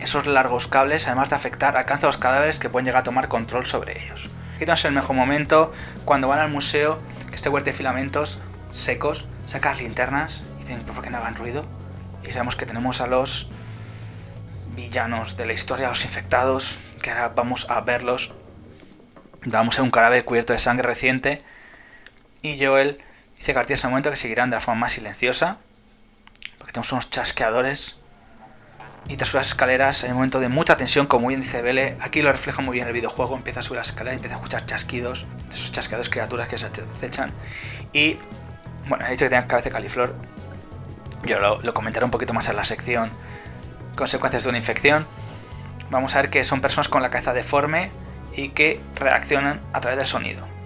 esos 0.00 0.26
largos 0.26 0.66
cables, 0.68 1.06
además 1.06 1.30
de 1.30 1.36
afectar, 1.36 1.76
alcanzan 1.76 2.08
los 2.08 2.18
cadáveres 2.18 2.58
que 2.58 2.70
pueden 2.70 2.86
llegar 2.86 3.00
a 3.00 3.04
tomar 3.04 3.28
control 3.28 3.66
sobre 3.66 4.02
ellos. 4.02 4.30
Aquí 4.54 4.64
tenemos 4.64 4.84
el 4.84 4.92
mejor 4.92 5.16
momento 5.16 5.72
cuando 6.04 6.28
van 6.28 6.38
al 6.38 6.50
museo, 6.50 6.98
que 7.28 7.36
este 7.36 7.48
huerto 7.48 7.70
de 7.70 7.76
filamentos 7.76 8.38
secos, 8.72 9.26
sacan 9.46 9.76
linternas 9.78 10.42
y 10.56 10.60
dicen, 10.60 10.78
por 10.80 10.88
favor 10.88 11.04
que 11.04 11.10
no 11.10 11.18
hagan 11.18 11.36
ruido. 11.36 11.64
Y 12.26 12.30
sabemos 12.30 12.56
que 12.56 12.66
tenemos 12.66 13.00
a 13.00 13.06
los 13.06 13.48
villanos 14.74 15.36
de 15.36 15.46
la 15.46 15.52
historia, 15.52 15.88
los 15.88 16.04
infectados, 16.04 16.78
que 17.02 17.10
ahora 17.10 17.32
vamos 17.34 17.66
a 17.68 17.80
verlos. 17.80 18.32
Vamos 19.44 19.78
a 19.78 19.82
un 19.82 19.90
cadáver 19.90 20.24
cubierto 20.24 20.52
de 20.52 20.58
sangre 20.58 20.86
reciente. 20.86 21.42
Y 22.42 22.64
Joel 22.64 23.00
dice 23.36 23.46
que 23.46 23.52
a 23.52 23.54
partir 23.54 23.70
de 23.70 23.74
ese 23.74 23.88
momento 23.88 24.10
que 24.10 24.16
seguirán 24.16 24.50
de 24.50 24.56
la 24.56 24.60
forma 24.60 24.82
más 24.82 24.92
silenciosa. 24.92 25.58
Porque 26.58 26.72
tenemos 26.72 26.92
unos 26.92 27.10
chasqueadores 27.10 27.98
y 29.08 29.16
tras 29.16 29.32
las 29.32 29.48
escaleras 29.48 30.04
hay 30.04 30.10
un 30.10 30.16
momento 30.16 30.38
de 30.38 30.50
mucha 30.50 30.76
tensión, 30.76 31.06
como 31.06 31.28
bien 31.28 31.40
dice 31.40 31.62
Bele. 31.62 31.96
Aquí 32.00 32.20
lo 32.20 32.30
refleja 32.30 32.60
muy 32.60 32.74
bien 32.74 32.86
el 32.86 32.92
videojuego. 32.92 33.36
Empieza 33.36 33.60
a 33.60 33.62
subir 33.62 33.78
las 33.78 33.88
escaleras 33.88 34.16
empieza 34.16 34.34
a 34.34 34.38
escuchar 34.38 34.66
chasquidos, 34.66 35.26
esos 35.50 35.72
chasqueados 35.72 36.10
criaturas 36.10 36.46
que 36.46 36.58
se 36.58 36.66
acechan. 36.66 37.32
Y 37.94 38.18
bueno, 38.86 39.06
he 39.06 39.10
dicho 39.10 39.24
que 39.24 39.30
tengan 39.30 39.48
cabeza 39.48 39.70
de 39.70 39.72
califlor. 39.72 40.14
Yo 41.24 41.38
lo, 41.38 41.74
comentaré 41.74 42.04
un 42.04 42.10
poquito 42.10 42.34
más 42.34 42.48
en 42.48 42.56
la 42.56 42.64
sección 42.64 43.10
consecuencias 43.96 44.44
de 44.44 44.50
una 44.50 44.58
infección. 44.58 45.06
Vamos 45.90 46.14
a 46.14 46.20
ver 46.20 46.30
que 46.30 46.44
son 46.44 46.60
personas 46.60 46.88
con 46.88 47.02
la 47.02 47.08
cabeza 47.08 47.32
deforme 47.32 47.90
y 48.34 48.50
que 48.50 48.80
reaccionan 48.96 49.60
a 49.72 49.80
través 49.80 49.98
del 49.98 50.06
sonido. 50.06 50.57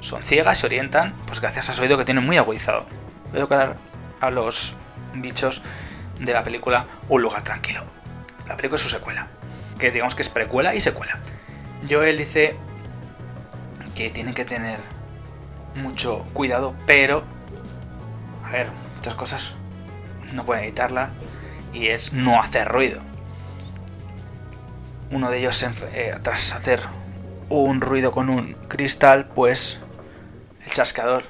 Son 0.00 0.24
ciegas, 0.24 0.58
se 0.58 0.66
orientan, 0.66 1.14
pues 1.26 1.40
gracias 1.40 1.70
a 1.70 1.72
su 1.72 1.82
oído 1.82 1.98
que 1.98 2.04
tienen 2.04 2.24
muy 2.24 2.36
agudizado. 2.36 2.86
Voy 3.32 3.42
a 3.42 3.46
dar 3.46 3.76
a 4.20 4.30
los 4.30 4.74
bichos 5.14 5.62
de 6.18 6.32
la 6.32 6.42
película 6.42 6.86
Un 7.08 7.22
lugar 7.22 7.42
tranquilo. 7.42 7.82
La 8.48 8.56
película 8.56 8.76
es 8.76 8.82
su 8.82 8.88
secuela, 8.88 9.28
que 9.78 9.90
digamos 9.90 10.14
que 10.14 10.22
es 10.22 10.30
precuela 10.30 10.74
y 10.74 10.80
secuela. 10.80 11.18
Joel 11.88 12.18
dice 12.18 12.56
que 13.94 14.10
tienen 14.10 14.34
que 14.34 14.44
tener 14.44 14.78
mucho 15.74 16.24
cuidado, 16.32 16.74
pero 16.86 17.22
a 18.44 18.50
ver, 18.50 18.68
muchas 18.96 19.14
cosas 19.14 19.52
no 20.32 20.44
pueden 20.44 20.64
evitarla 20.64 21.10
y 21.72 21.88
es 21.88 22.12
no 22.12 22.40
hacer 22.40 22.68
ruido. 22.68 23.00
Uno 25.10 25.30
de 25.30 25.38
ellos, 25.38 25.62
eh, 25.92 26.16
tras 26.22 26.54
hacer 26.54 26.80
un 27.48 27.80
ruido 27.80 28.12
con 28.12 28.28
un 28.28 28.54
cristal, 28.68 29.26
pues 29.26 29.80
el 30.64 30.72
chascador 30.72 31.24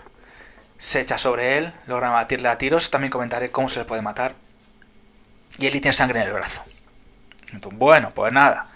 se 0.79 1.01
echa 1.01 1.19
sobre 1.19 1.59
él, 1.59 1.73
logra 1.87 2.11
batirle 2.11 2.49
a 2.49 2.59
tiros. 2.59 2.91
También 2.91 3.11
comentaré 3.11 3.51
cómo 3.51 3.69
se 3.69 3.81
le 3.81 3.85
puede 3.85 4.03
matar 4.03 4.35
y 5.59 5.67
Eli 5.67 5.81
tiene 5.81 5.93
sangre 5.93 6.21
en 6.21 6.27
el 6.27 6.33
brazo. 6.33 6.63
bueno, 7.73 8.13
pues 8.15 8.33
nada. 8.33 8.69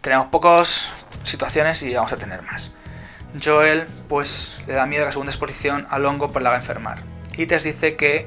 Tenemos 0.00 0.28
pocas 0.28 0.92
situaciones 1.22 1.82
y 1.82 1.94
vamos 1.94 2.12
a 2.12 2.16
tener 2.16 2.40
más. 2.42 2.70
Joel, 3.44 3.86
pues, 4.08 4.62
le 4.66 4.74
da 4.74 4.86
miedo 4.86 5.02
a 5.02 5.06
la 5.06 5.12
segunda 5.12 5.30
exposición 5.30 5.86
al 5.90 6.06
hongo 6.06 6.30
por 6.30 6.40
la 6.40 6.50
va 6.50 6.56
a 6.56 6.60
enfermar. 6.60 7.02
Y 7.36 7.46
Tess 7.46 7.64
dice 7.64 7.96
que 7.96 8.26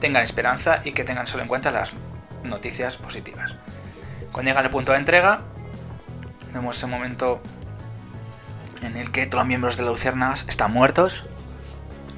tengan 0.00 0.22
esperanza 0.22 0.80
y 0.84 0.92
que 0.92 1.04
tengan 1.04 1.26
solo 1.26 1.42
en 1.42 1.48
cuenta 1.48 1.70
las 1.70 1.92
noticias 2.42 2.96
positivas. 2.96 3.54
Cuando 4.32 4.50
llegan 4.50 4.64
al 4.64 4.70
punto 4.70 4.92
de 4.92 4.98
entrega, 4.98 5.42
vemos 6.52 6.76
ese 6.76 6.86
momento 6.86 7.40
en 8.82 8.96
el 8.96 9.10
que 9.10 9.26
todos 9.26 9.42
los 9.42 9.48
miembros 9.48 9.76
de 9.76 9.84
la 9.84 9.90
Luciérnagas 9.90 10.46
están 10.48 10.72
muertos. 10.72 11.24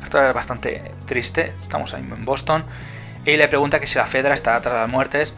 Esto 0.02 0.22
es 0.24 0.34
bastante 0.34 0.92
triste. 1.06 1.52
Estamos 1.56 1.94
ahí 1.94 2.02
en 2.02 2.24
Boston 2.24 2.64
y 3.24 3.36
le 3.36 3.48
pregunta 3.48 3.80
que 3.80 3.86
si 3.86 3.98
la 3.98 4.06
Fedra 4.06 4.34
está 4.34 4.60
tras 4.60 4.74
las 4.74 4.88
muertes 4.88 5.34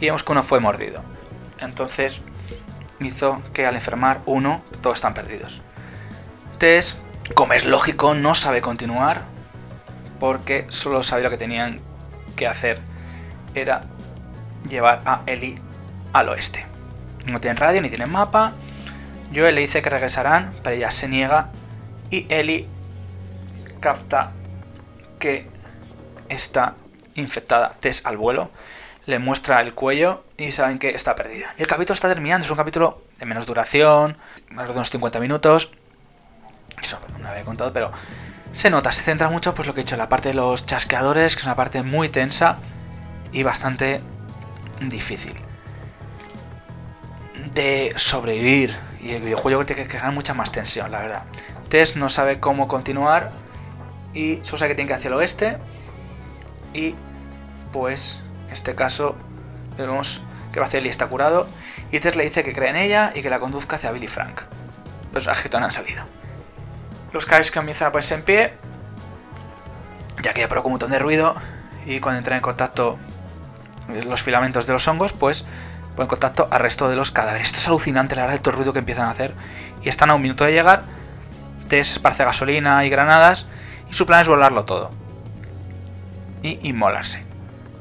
y 0.00 0.06
vemos 0.06 0.24
que 0.24 0.32
uno 0.32 0.42
fue 0.42 0.60
mordido. 0.60 1.02
Entonces 1.58 2.20
hizo 3.00 3.42
que 3.52 3.66
al 3.66 3.74
enfermar 3.74 4.20
uno, 4.26 4.62
todos 4.80 4.98
están 4.98 5.14
perdidos. 5.14 5.62
Tess, 6.58 6.96
como 7.34 7.52
es 7.52 7.64
lógico, 7.64 8.14
no 8.14 8.34
sabe 8.34 8.60
continuar 8.60 9.22
porque 10.20 10.66
solo 10.68 11.02
sabía 11.02 11.24
lo 11.24 11.30
que 11.30 11.36
tenían 11.36 11.80
que 12.36 12.46
hacer 12.46 12.80
era 13.54 13.82
llevar 14.68 15.02
a 15.04 15.22
Ellie 15.26 15.58
al 16.12 16.28
oeste. 16.28 16.66
No 17.26 17.40
tienen 17.40 17.56
radio 17.56 17.80
ni 17.80 17.88
tienen 17.88 18.10
mapa. 18.10 18.52
Joel 19.32 19.54
le 19.54 19.60
dice 19.62 19.82
que 19.82 19.90
regresarán, 19.90 20.52
pero 20.62 20.76
ella 20.76 20.90
se 20.90 21.08
niega 21.08 21.50
y 22.10 22.26
Ellie 22.28 22.66
capta 23.80 24.32
que 25.18 25.46
está 26.28 26.74
infectada 27.14 27.72
Tess 27.80 28.04
al 28.04 28.16
vuelo, 28.16 28.50
le 29.06 29.18
muestra 29.18 29.60
el 29.60 29.74
cuello 29.74 30.24
y 30.36 30.52
saben 30.52 30.78
que 30.78 30.90
está 30.90 31.14
perdida. 31.14 31.52
Y 31.58 31.62
el 31.62 31.66
capítulo 31.66 31.94
está 31.94 32.08
terminando, 32.08 32.44
es 32.44 32.50
un 32.50 32.56
capítulo 32.56 33.02
de 33.18 33.26
menos 33.26 33.46
duración, 33.46 34.16
más 34.50 34.66
de 34.66 34.74
unos 34.74 34.90
50 34.90 35.20
minutos. 35.20 35.70
Eso 36.82 36.98
no 37.12 37.24
lo 37.24 37.28
había 37.28 37.44
contado, 37.44 37.72
pero 37.72 37.92
se 38.52 38.70
nota, 38.70 38.92
se 38.92 39.02
centra 39.02 39.28
mucho 39.28 39.54
pues 39.54 39.66
lo 39.66 39.74
que 39.74 39.80
he 39.80 39.84
dicho, 39.84 39.96
la 39.96 40.08
parte 40.08 40.30
de 40.30 40.34
los 40.34 40.64
chasqueadores, 40.66 41.34
que 41.34 41.40
es 41.40 41.46
una 41.46 41.56
parte 41.56 41.82
muy 41.82 42.08
tensa 42.08 42.56
y 43.32 43.42
bastante 43.42 44.00
difícil 44.80 45.34
de 47.54 47.92
sobrevivir. 47.96 48.74
Y 49.04 49.12
el 49.12 49.22
videojuego 49.22 49.66
tiene 49.66 49.82
que 49.82 49.88
crear 49.88 50.10
mucha 50.12 50.32
más 50.32 50.50
tensión, 50.50 50.90
la 50.90 51.00
verdad. 51.00 51.22
Tess 51.68 51.94
no 51.94 52.08
sabe 52.08 52.40
cómo 52.40 52.68
continuar 52.68 53.32
y 54.14 54.40
sabe 54.56 54.70
que 54.70 54.74
tiene 54.76 54.88
que 54.88 54.94
hacia 54.94 55.08
el 55.08 55.14
oeste 55.14 55.58
y 56.72 56.94
pues 57.70 58.22
en 58.46 58.52
este 58.54 58.74
caso 58.74 59.14
vemos 59.76 60.22
que 60.52 60.60
Baceli 60.60 60.88
está 60.88 61.06
curado 61.06 61.46
y 61.92 62.00
Tess 62.00 62.16
le 62.16 62.24
dice 62.24 62.42
que 62.42 62.54
cree 62.54 62.70
en 62.70 62.76
ella 62.76 63.12
y 63.14 63.20
que 63.20 63.28
la 63.28 63.40
conduzca 63.40 63.76
hacia 63.76 63.92
Billy 63.92 64.08
Frank. 64.08 64.40
Los 65.12 65.26
no 65.60 65.66
han 65.66 65.72
salido. 65.72 66.04
Los 67.12 67.26
que 67.26 67.50
comienzan 67.50 67.88
a 67.88 67.92
ponerse 67.92 68.14
en 68.14 68.22
pie, 68.22 68.54
ya 70.22 70.32
que 70.32 70.40
ya 70.40 70.48
provocó 70.48 70.68
un 70.68 70.72
montón 70.72 70.92
de 70.92 70.98
ruido 70.98 71.34
y 71.84 72.00
cuando 72.00 72.18
entran 72.18 72.36
en 72.38 72.42
contacto 72.42 72.98
los 74.06 74.22
filamentos 74.22 74.66
de 74.66 74.72
los 74.72 74.88
hongos, 74.88 75.12
pues 75.12 75.44
ponen 75.96 76.08
contacto 76.08 76.48
al 76.50 76.60
resto 76.60 76.88
de 76.88 76.96
los 76.96 77.10
cadáveres. 77.10 77.48
Esto 77.48 77.58
es 77.58 77.68
alucinante, 77.68 78.16
la 78.16 78.22
verdad, 78.22 78.40
todo 78.40 78.50
el 78.50 78.56
ruido 78.56 78.72
que 78.72 78.80
empiezan 78.80 79.06
a 79.06 79.10
hacer. 79.10 79.34
Y 79.82 79.88
están 79.88 80.10
a 80.10 80.14
un 80.14 80.22
minuto 80.22 80.44
de 80.44 80.52
llegar, 80.52 80.82
Tess 81.68 81.92
esparce 81.92 82.24
gasolina 82.24 82.84
y 82.84 82.90
granadas 82.90 83.46
y 83.88 83.92
su 83.92 84.06
plan 84.06 84.20
es 84.20 84.28
volarlo 84.28 84.64
todo. 84.64 84.90
Y 86.42 86.58
inmolarse. 86.68 87.22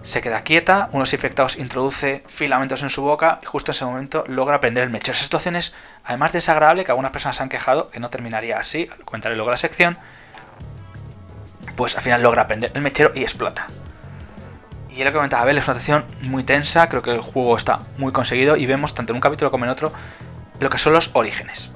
Se 0.03 0.21
queda 0.21 0.41
quieta, 0.41 0.89
unos 0.91 1.13
infectados 1.13 1.57
introduce 1.57 2.23
filamentos 2.27 2.83
en 2.83 2.89
su 2.89 3.01
boca 3.01 3.39
y 3.41 3.45
justo 3.45 3.71
en 3.71 3.75
ese 3.75 3.85
momento 3.85 4.25
logra 4.27 4.59
prender 4.59 4.83
el 4.83 4.89
mechero. 4.89 5.13
Esa 5.13 5.23
situación 5.23 5.55
es, 5.55 5.73
además 6.03 6.33
desagradable, 6.33 6.83
que 6.83 6.91
algunas 6.91 7.11
personas 7.11 7.37
se 7.37 7.43
han 7.43 7.49
quejado, 7.49 7.89
que 7.89 8.01
no 8.01 8.09
terminaría 8.09 8.57
así, 8.57 8.89
comentaré 9.05 9.35
luego 9.35 9.51
la 9.51 9.57
sección, 9.57 9.97
pues 11.77 11.95
al 11.95 12.03
final 12.03 12.21
logra 12.21 12.47
prender 12.47 12.71
el 12.73 12.81
mechero 12.81 13.11
y 13.15 13.23
explota. 13.23 13.67
Y 14.95 15.03
lo 15.03 15.11
que 15.11 15.15
comentaba 15.15 15.41
Abel, 15.41 15.57
es 15.57 15.67
una 15.67 15.79
situación 15.79 16.05
muy 16.29 16.43
tensa, 16.43 16.87
creo 16.87 17.01
que 17.01 17.11
el 17.11 17.21
juego 17.21 17.57
está 17.57 17.79
muy 17.97 18.11
conseguido 18.11 18.55
y 18.57 18.67
vemos 18.67 18.93
tanto 18.93 19.11
en 19.11 19.15
un 19.15 19.21
capítulo 19.21 19.49
como 19.49 19.65
en 19.65 19.71
otro 19.71 19.91
lo 20.59 20.69
que 20.69 20.77
son 20.77 20.93
los 20.93 21.09
orígenes. 21.13 21.71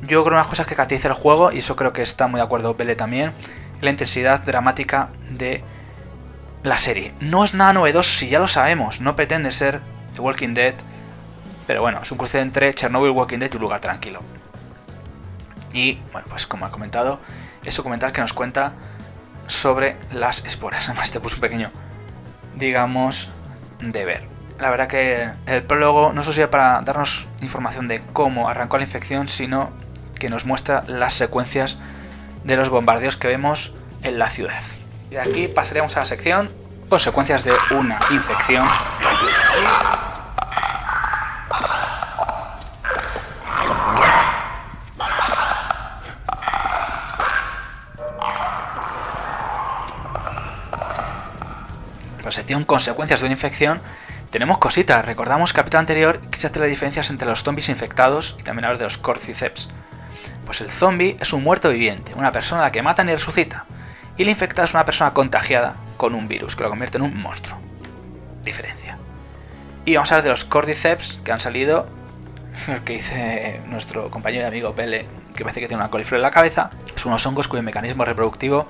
Yo 0.00 0.08
creo 0.08 0.24
que 0.24 0.28
una 0.28 0.38
de 0.38 0.42
las 0.42 0.48
cosas 0.48 0.66
que 0.66 0.74
caracteriza 0.74 1.08
el 1.08 1.14
juego, 1.14 1.52
y 1.52 1.58
eso 1.58 1.76
creo 1.76 1.92
que 1.92 2.02
está 2.02 2.28
muy 2.28 2.38
de 2.38 2.44
acuerdo 2.44 2.74
Bele 2.74 2.96
también, 2.96 3.32
es 3.76 3.82
la 3.82 3.90
intensidad 3.90 4.42
dramática 4.42 5.10
de 5.30 5.62
la 6.62 6.78
serie. 6.78 7.12
No 7.20 7.44
es 7.44 7.52
nada 7.52 7.74
novedoso 7.74 8.18
si 8.18 8.28
ya 8.28 8.38
lo 8.38 8.48
sabemos, 8.48 9.02
no 9.02 9.14
pretende 9.14 9.52
ser 9.52 9.82
The 10.14 10.20
Walking 10.20 10.54
Dead, 10.54 10.74
pero 11.66 11.82
bueno, 11.82 12.00
es 12.02 12.10
un 12.10 12.16
cruce 12.16 12.40
entre 12.40 12.72
Chernobyl, 12.72 13.10
Walking 13.10 13.38
Dead 13.38 13.50
y 13.52 13.56
un 13.56 13.62
lugar 13.62 13.80
tranquilo. 13.80 14.20
Y 15.74 15.98
bueno, 16.12 16.26
pues 16.30 16.46
como 16.46 16.66
he 16.66 16.70
comentado, 16.70 17.20
es 17.64 17.76
documental 17.76 18.12
que 18.12 18.22
nos 18.22 18.32
cuenta 18.32 18.72
sobre 19.46 19.96
las 20.12 20.44
esporas. 20.44 20.88
Además, 20.88 21.10
te 21.10 21.20
puse 21.20 21.36
un 21.36 21.40
pequeño, 21.40 21.70
digamos, 22.56 23.28
deber. 23.80 24.26
La 24.58 24.70
verdad 24.70 24.86
que 24.86 25.28
el 25.46 25.62
prólogo 25.64 26.12
no 26.12 26.22
solo 26.22 26.34
sirve 26.34 26.48
para 26.48 26.80
darnos 26.82 27.28
información 27.42 27.88
de 27.88 28.02
cómo 28.12 28.48
arrancó 28.48 28.76
la 28.76 28.84
infección, 28.84 29.26
sino 29.28 29.72
que 30.18 30.28
nos 30.28 30.46
muestra 30.46 30.84
las 30.86 31.14
secuencias 31.14 31.78
de 32.44 32.56
los 32.56 32.68
bombardeos 32.68 33.16
que 33.16 33.28
vemos 33.28 33.72
en 34.02 34.18
la 34.18 34.30
ciudad. 34.30 34.62
Y 35.10 35.14
de 35.14 35.20
aquí 35.20 35.48
pasaríamos 35.48 35.96
a 35.96 36.00
la 36.00 36.06
sección 36.06 36.50
consecuencias 36.88 37.44
de 37.44 37.52
una 37.72 37.98
infección. 38.10 38.68
Sección 52.32 52.64
consecuencias 52.64 53.20
de 53.20 53.26
una 53.26 53.34
infección, 53.34 53.80
tenemos 54.30 54.58
cositas. 54.58 55.04
Recordamos 55.04 55.52
capítulo 55.52 55.80
anterior 55.80 56.18
que 56.30 56.38
se 56.38 56.48
hace 56.48 56.58
las 56.58 56.68
diferencias 56.68 57.10
entre 57.10 57.28
los 57.28 57.42
zombies 57.42 57.68
infectados 57.68 58.36
y 58.38 58.42
también 58.42 58.64
hablar 58.64 58.78
de 58.78 58.84
los 58.84 58.98
cordyceps. 58.98 59.68
Pues 60.44 60.60
el 60.60 60.70
zombie 60.70 61.16
es 61.20 61.32
un 61.32 61.42
muerto 61.42 61.70
viviente, 61.70 62.12
una 62.16 62.32
persona 62.32 62.62
a 62.62 62.64
la 62.64 62.72
que 62.72 62.82
matan 62.82 63.08
y 63.08 63.12
resucita. 63.12 63.64
Y 64.16 64.22
el 64.22 64.28
infectado 64.28 64.66
es 64.66 64.74
una 64.74 64.84
persona 64.84 65.12
contagiada 65.12 65.76
con 65.96 66.14
un 66.14 66.28
virus 66.28 66.56
que 66.56 66.62
lo 66.62 66.70
convierte 66.70 66.98
en 66.98 67.04
un 67.04 67.16
monstruo. 67.16 67.58
Diferencia. 68.42 68.98
Y 69.84 69.94
vamos 69.94 70.10
a 70.10 70.16
hablar 70.16 70.24
de 70.24 70.30
los 70.30 70.44
cordyceps 70.44 71.20
que 71.24 71.32
han 71.32 71.40
salido, 71.40 71.86
que 72.84 72.94
dice 72.94 73.60
nuestro 73.68 74.10
compañero 74.10 74.44
y 74.44 74.48
amigo 74.48 74.74
Pele, 74.74 75.06
que 75.36 75.44
parece 75.44 75.60
que 75.60 75.68
tiene 75.68 75.82
una 75.82 75.90
coliflor 75.90 76.18
en 76.18 76.22
la 76.22 76.30
cabeza. 76.30 76.70
Son 76.96 77.10
unos 77.10 77.24
hongos 77.26 77.48
cuyo 77.48 77.62
mecanismo 77.62 78.04
reproductivo 78.04 78.66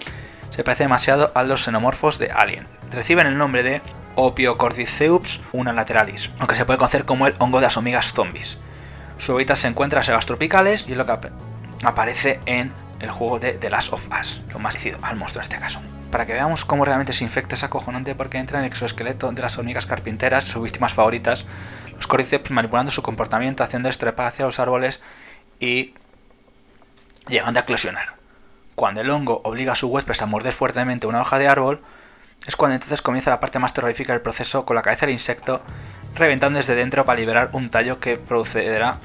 se 0.55 0.63
parece 0.63 0.85
demasiado 0.85 1.33
a 1.35 1.43
los 1.43 1.65
xenomorfos 1.65 2.21
de 2.21 2.31
Alien. 2.31 2.69
Reciben 2.93 3.27
el 3.27 3.37
nombre 3.37 3.65
de 3.65 3.83
Opiocordyceps 4.15 5.41
unalaterales, 5.53 6.31
aunque 6.39 6.55
se 6.55 6.65
puede 6.65 6.79
conocer 6.79 7.05
como 7.05 7.27
el 7.27 7.35
hongo 7.41 7.59
de 7.59 7.65
las 7.67 7.77
hormigas 7.77 8.13
zombies. 8.13 8.59
Su 9.19 9.33
hábitat 9.33 9.57
se 9.57 9.67
encuentra 9.67 9.99
en 9.99 10.05
selvas 10.05 10.27
tropicales 10.27 10.87
y 10.87 10.93
es 10.93 10.97
lo 10.97 11.07
que 11.07 11.19
aparece 11.83 12.39
en 12.47 12.73
el 13.01 13.11
juego 13.11 13.41
de 13.41 13.55
The 13.55 13.69
Last 13.69 13.93
of 13.93 14.09
Us, 14.21 14.43
lo 14.53 14.61
más 14.61 14.75
parecido 14.75 15.01
al 15.03 15.17
monstruo 15.17 15.41
en 15.41 15.43
este 15.43 15.59
caso. 15.59 15.81
Para 16.13 16.25
que 16.25 16.35
veamos 16.35 16.65
cómo 16.65 16.85
realmente 16.85 17.15
se 17.15 17.25
infecta 17.25 17.57
es 17.57 17.65
acojonante 17.65 18.15
porque 18.15 18.39
entra 18.39 18.61
en 18.61 18.65
el 18.65 18.71
exoesqueleto 18.71 19.33
de 19.33 19.43
las 19.43 19.59
hormigas 19.59 19.87
carpinteras, 19.87 20.45
sus 20.45 20.63
víctimas 20.63 20.95
favoritas, 20.95 21.47
los 21.97 22.07
cordyceps 22.07 22.53
manipulando 22.53 22.93
su 22.93 23.03
comportamiento, 23.03 23.65
haciendo 23.65 23.91
trepar 23.91 24.29
hacia 24.29 24.47
los 24.47 24.61
árboles 24.61 25.01
y 25.59 25.95
llegando 27.27 27.59
a 27.59 27.63
eclosionar. 27.65 28.23
Cuando 28.75 29.01
el 29.01 29.11
hongo 29.11 29.41
obliga 29.45 29.73
a 29.73 29.77
su 29.77 29.89
huésped 29.89 30.21
a 30.21 30.27
morder 30.27 30.53
fuertemente 30.53 31.07
una 31.07 31.21
hoja 31.21 31.39
de 31.39 31.49
árbol, 31.49 31.81
es 32.47 32.57
cuando 32.57 32.75
entonces 32.75 33.03
comienza 33.03 33.31
la 33.31 33.41
parte 33.41 33.59
más 33.59 33.73
terrorífica 33.73 34.13
del 34.13 34.23
proceso 34.23 34.65
con 34.65 34.77
la 34.77 34.83
cabeza 34.83 35.07
del 35.07 35.13
insecto 35.13 35.63
reventando 36.15 36.59
desde 36.59 36.75
dentro 36.75 37.05
para 37.05 37.19
liberar 37.19 37.51
un 37.53 37.71
tallo 37.71 37.99
que 38.01 38.17
procederá 38.17 38.99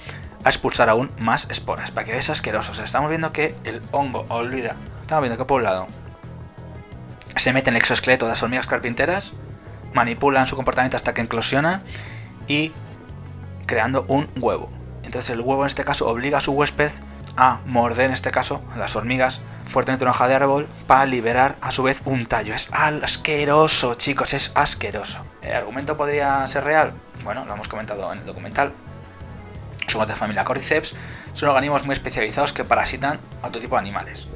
a 0.44 0.50
expulsar 0.50 0.90
aún 0.90 1.12
más 1.18 1.48
esporas. 1.50 1.92
Para 1.92 2.06
que 2.06 2.12
veas 2.12 2.30
asqueroso. 2.30 2.72
estamos 2.84 3.10
viendo 3.10 3.32
que 3.32 3.56
el 3.64 3.82
hongo 3.92 4.26
olvida. 4.30 4.76
Estamos 5.02 5.24
viendo 5.24 5.38
que 5.38 5.46
por 5.46 5.60
un 5.60 5.64
lado 5.64 5.88
se 7.36 7.54
mete 7.54 7.70
en 7.70 7.76
el 7.76 7.82
exoesqueleto 7.82 8.26
de 8.26 8.32
las 8.32 8.44
hormigas 8.44 8.68
carpinteras, 8.68 9.34
manipulan 9.94 10.48
su 10.48 10.56
comportamiento 10.56 10.98
hasta 10.98 11.14
que 11.14 11.22
eclosiona 11.22 11.82
y 12.48 12.72
creando 13.66 14.06
un 14.08 14.30
huevo. 14.36 14.70
Entonces 15.04 15.30
el 15.30 15.40
huevo 15.42 15.64
en 15.64 15.68
este 15.68 15.84
caso 15.84 16.08
obliga 16.08 16.40
a 16.40 16.42
su 16.42 16.52
huésped 16.52 16.92
a 17.40 17.62
morder, 17.66 18.08
en 18.08 18.12
este 18.12 18.32
caso, 18.32 18.62
a 18.74 18.78
las 18.78 18.98
hormigas 18.98 19.42
fuertemente 19.64 20.04
una 20.04 20.12
hoja 20.12 20.28
de 20.28 20.36
árbol 20.36 20.68
para 20.88 21.06
liberar 21.06 21.56
a 21.62 21.72
su 21.72 21.84
vez 21.84 22.02
un 22.04 22.26
tallo. 22.26 22.54
Es 22.54 22.70
asqueroso, 22.74 23.94
chicos, 23.96 24.34
es 24.34 24.52
asqueroso. 24.56 25.26
¿El 25.42 25.54
argumento 25.54 25.96
podría 25.96 26.46
ser 26.48 26.66
real? 26.66 26.92
Bueno, 27.24 27.46
lo 27.46 27.54
hemos 27.54 27.70
comentado 27.70 28.12
en 28.12 28.20
el 28.20 28.26
documental. 28.26 28.74
Son 29.88 30.06
de 30.06 30.16
familia 30.16 30.44
Cordyceps, 30.44 30.94
son 31.32 31.50
organismos 31.50 31.86
muy 31.86 31.94
especializados 31.94 32.52
que 32.52 32.66
parasitan 32.66 33.20
a 33.42 33.48
otro 33.48 33.62
tipo 33.62 33.76
de 33.76 33.80
animales. 33.80 34.28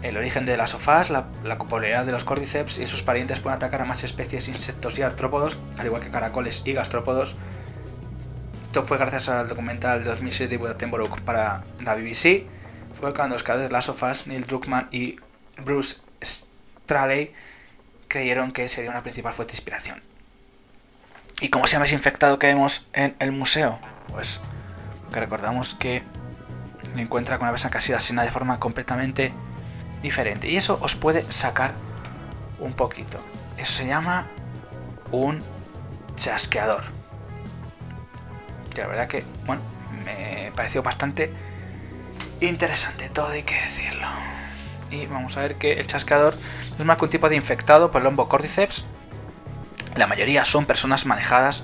El 0.00 0.16
origen 0.16 0.44
de 0.44 0.56
las 0.56 0.70
sofás, 0.70 1.10
la, 1.10 1.26
la 1.42 1.58
popularidad 1.58 2.04
de 2.04 2.12
los 2.12 2.22
Cordyceps 2.22 2.78
y 2.78 2.86
sus 2.86 3.02
parientes 3.02 3.40
pueden 3.40 3.56
atacar 3.56 3.82
a 3.82 3.84
más 3.84 4.04
especies, 4.04 4.46
insectos 4.46 4.96
y 4.98 5.02
artrópodos, 5.02 5.58
al 5.76 5.86
igual 5.86 6.00
que 6.00 6.10
caracoles 6.10 6.62
y 6.64 6.72
gastrópodos, 6.72 7.34
esto 8.68 8.82
fue 8.82 8.98
gracias 8.98 9.30
al 9.30 9.48
documental 9.48 10.04
2006 10.04 10.50
de 10.50 10.68
Attenborough 10.68 11.22
para 11.22 11.64
la 11.86 11.94
BBC. 11.94 12.44
Fue 12.92 13.14
cuando 13.14 13.34
los 13.34 13.42
creadores 13.42 13.70
de 13.70 13.72
Last 13.72 14.26
Neil 14.26 14.44
Druckmann 14.44 14.88
y 14.92 15.18
Bruce 15.64 15.96
Straley, 16.22 17.32
creyeron 18.08 18.52
que 18.52 18.68
sería 18.68 18.90
una 18.90 19.02
principal 19.02 19.32
fuente 19.32 19.52
de 19.52 19.56
inspiración. 19.56 20.02
¿Y 21.40 21.48
cómo 21.48 21.66
se 21.66 21.72
llama 21.72 21.86
ese 21.86 21.94
infectado 21.94 22.38
que 22.38 22.48
vemos 22.48 22.86
en 22.92 23.16
el 23.20 23.32
museo? 23.32 23.78
Pues 24.12 24.42
que 25.14 25.18
recordamos 25.18 25.74
que 25.74 26.02
me 26.94 27.00
encuentra 27.00 27.38
con 27.38 27.46
una 27.46 27.52
persona 27.52 27.70
casi 27.70 27.94
asesina 27.94 28.22
de 28.22 28.30
forma 28.30 28.60
completamente 28.60 29.32
diferente. 30.02 30.46
Y 30.46 30.58
eso 30.58 30.78
os 30.82 30.94
puede 30.94 31.24
sacar 31.32 31.72
un 32.60 32.74
poquito. 32.74 33.18
Eso 33.56 33.72
se 33.72 33.86
llama 33.86 34.26
un 35.10 35.42
chasqueador 36.16 36.97
la 38.80 38.86
verdad 38.86 39.08
que, 39.08 39.24
bueno, 39.46 39.62
me 40.04 40.52
pareció 40.54 40.82
bastante 40.82 41.32
interesante, 42.40 43.08
todo 43.08 43.28
hay 43.28 43.42
que 43.42 43.54
decirlo. 43.54 44.06
Y 44.90 45.06
vamos 45.06 45.36
a 45.36 45.42
ver 45.42 45.56
que 45.56 45.72
el 45.72 45.86
chasqueador 45.86 46.34
es 46.78 46.84
más 46.84 46.96
que 46.96 47.04
un 47.04 47.10
tipo 47.10 47.28
de 47.28 47.36
infectado 47.36 47.90
por 47.90 48.00
el 48.00 48.06
hongo 48.06 48.28
cordyceps. 48.28 48.84
La 49.96 50.06
mayoría 50.06 50.44
son 50.44 50.64
personas 50.64 51.04
manejadas 51.06 51.62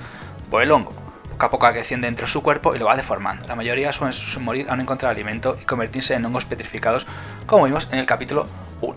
por 0.50 0.62
el 0.62 0.70
hongo. 0.70 0.92
Poco 1.30 1.46
a 1.46 1.50
poco 1.50 1.68
creciendo 1.72 2.06
dentro 2.06 2.26
de 2.26 2.32
su 2.32 2.42
cuerpo 2.42 2.74
y 2.74 2.78
lo 2.78 2.86
va 2.86 2.96
deformando. 2.96 3.46
La 3.48 3.56
mayoría 3.56 3.92
suelen 3.92 4.16
morir 4.44 4.66
a 4.70 4.76
no 4.76 4.82
encontrar 4.82 5.10
alimento 5.10 5.56
y 5.60 5.64
convertirse 5.64 6.14
en 6.14 6.24
hongos 6.24 6.44
petrificados, 6.44 7.06
como 7.46 7.64
vimos 7.64 7.88
en 7.90 7.98
el 7.98 8.06
capítulo 8.06 8.46
1. 8.80 8.94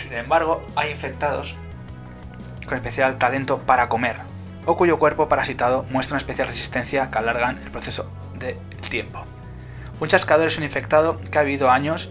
Sin 0.00 0.12
embargo, 0.14 0.64
hay 0.76 0.90
infectados 0.90 1.56
con 2.66 2.76
especial 2.76 3.18
talento 3.18 3.58
para 3.58 3.88
comer, 3.88 4.16
o 4.64 4.76
cuyo 4.76 4.98
cuerpo 4.98 5.28
parasitado 5.28 5.84
muestra 5.90 6.14
una 6.14 6.18
especial 6.18 6.48
resistencia 6.48 7.10
que 7.10 7.18
alargan 7.18 7.58
el 7.58 7.70
proceso 7.70 8.06
del 8.38 8.56
tiempo. 8.88 9.24
Un 10.00 10.08
chascador 10.08 10.46
es 10.46 10.58
un 10.58 10.64
infectado 10.64 11.20
que 11.30 11.38
ha 11.38 11.42
vivido 11.42 11.70
años 11.70 12.10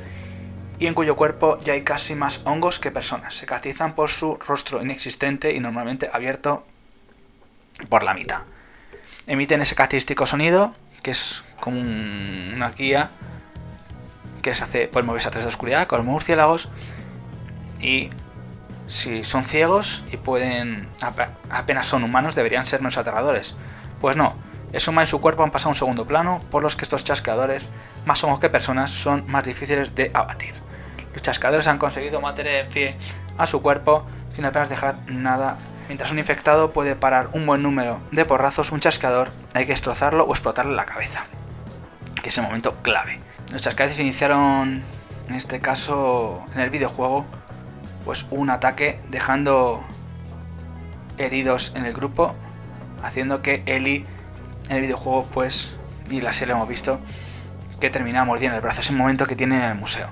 y 0.79 0.87
en 0.87 0.93
cuyo 0.93 1.15
cuerpo 1.15 1.59
ya 1.63 1.73
hay 1.73 1.83
casi 1.83 2.15
más 2.15 2.41
hongos 2.45 2.79
que 2.79 2.89
personas. 2.89 3.35
Se 3.35 3.45
caracterizan 3.45 3.95
por 3.95 4.09
su 4.09 4.37
rostro 4.37 4.81
inexistente 4.81 5.53
y 5.53 5.59
normalmente 5.59 6.09
abierto 6.11 6.65
por 7.89 8.03
la 8.03 8.13
mitad. 8.13 8.41
Emiten 9.27 9.61
ese 9.61 9.75
característico 9.75 10.25
sonido, 10.25 10.73
que 11.03 11.11
es 11.11 11.43
como 11.59 11.79
una 11.79 12.71
guía 12.71 13.11
que 14.41 14.55
se 14.55 14.63
hace 14.63 14.87
por 14.87 15.03
moverse 15.03 15.27
a 15.27 15.31
través 15.31 15.45
de 15.45 15.49
oscuridad, 15.49 15.87
con 15.87 16.03
murciélagos, 16.05 16.67
y 17.79 18.09
si 18.87 19.23
son 19.23 19.45
ciegos 19.45 20.03
y 20.11 20.17
pueden 20.17 20.87
apenas 21.49 21.85
son 21.85 22.03
humanos, 22.03 22.35
deberían 22.35 22.65
ser 22.65 22.81
menos 22.81 22.97
aterradores. 22.97 23.55
Pues 23.99 24.17
no, 24.17 24.35
es 24.73 24.87
humano 24.87 25.03
y 25.03 25.07
su 25.07 25.19
cuerpo 25.19 25.43
han 25.43 25.51
pasado 25.51 25.69
a 25.69 25.71
un 25.71 25.75
segundo 25.75 26.05
plano, 26.05 26.39
por 26.49 26.63
los 26.63 26.75
que 26.75 26.83
estos 26.83 27.03
chasqueadores, 27.03 27.67
más 28.05 28.23
hongos 28.23 28.39
que 28.39 28.49
personas, 28.49 28.89
son 28.89 29.29
más 29.29 29.43
difíciles 29.43 29.95
de 29.95 30.11
abatir. 30.13 30.53
Los 31.13 31.21
chasqueadores 31.21 31.67
han 31.67 31.77
conseguido 31.77 32.21
mantener 32.21 32.65
en 32.65 32.71
pie 32.71 32.97
a 33.37 33.45
su 33.45 33.61
cuerpo 33.61 34.05
sin 34.31 34.45
apenas 34.45 34.69
dejar 34.69 34.95
nada. 35.07 35.57
Mientras 35.87 36.11
un 36.11 36.19
infectado 36.19 36.71
puede 36.71 36.95
parar 36.95 37.29
un 37.33 37.45
buen 37.45 37.61
número 37.61 37.99
de 38.11 38.23
porrazos, 38.23 38.71
un 38.71 38.79
chasqueador 38.79 39.31
hay 39.53 39.65
que 39.65 39.73
destrozarlo 39.73 40.23
o 40.23 40.31
explotarle 40.31 40.73
la 40.73 40.85
cabeza, 40.85 41.25
que 42.21 42.29
es 42.29 42.37
el 42.37 42.45
momento 42.45 42.75
clave. 42.81 43.19
Los 43.51 43.61
chasqueadores 43.61 43.99
iniciaron, 43.99 44.81
en 45.27 45.33
este 45.33 45.59
caso, 45.59 46.45
en 46.55 46.61
el 46.61 46.69
videojuego, 46.69 47.25
pues 48.05 48.25
un 48.31 48.49
ataque 48.49 48.99
dejando 49.09 49.83
heridos 51.17 51.73
en 51.75 51.85
el 51.85 51.93
grupo, 51.93 52.35
haciendo 53.03 53.41
que 53.41 53.63
Ellie 53.65 54.05
en 54.69 54.77
el 54.77 54.81
videojuego, 54.81 55.25
pues, 55.33 55.75
y 56.09 56.21
la 56.21 56.33
serie 56.33 56.53
lo 56.53 56.57
hemos 56.57 56.69
visto, 56.69 56.99
que 57.79 57.89
termina 57.89 58.23
mordiendo 58.25 58.55
el 58.55 58.61
brazo. 58.61 58.81
Es 58.81 58.89
el 58.89 58.95
momento 58.95 59.25
que 59.25 59.35
tiene 59.35 59.57
en 59.57 59.63
el 59.63 59.75
museo. 59.75 60.09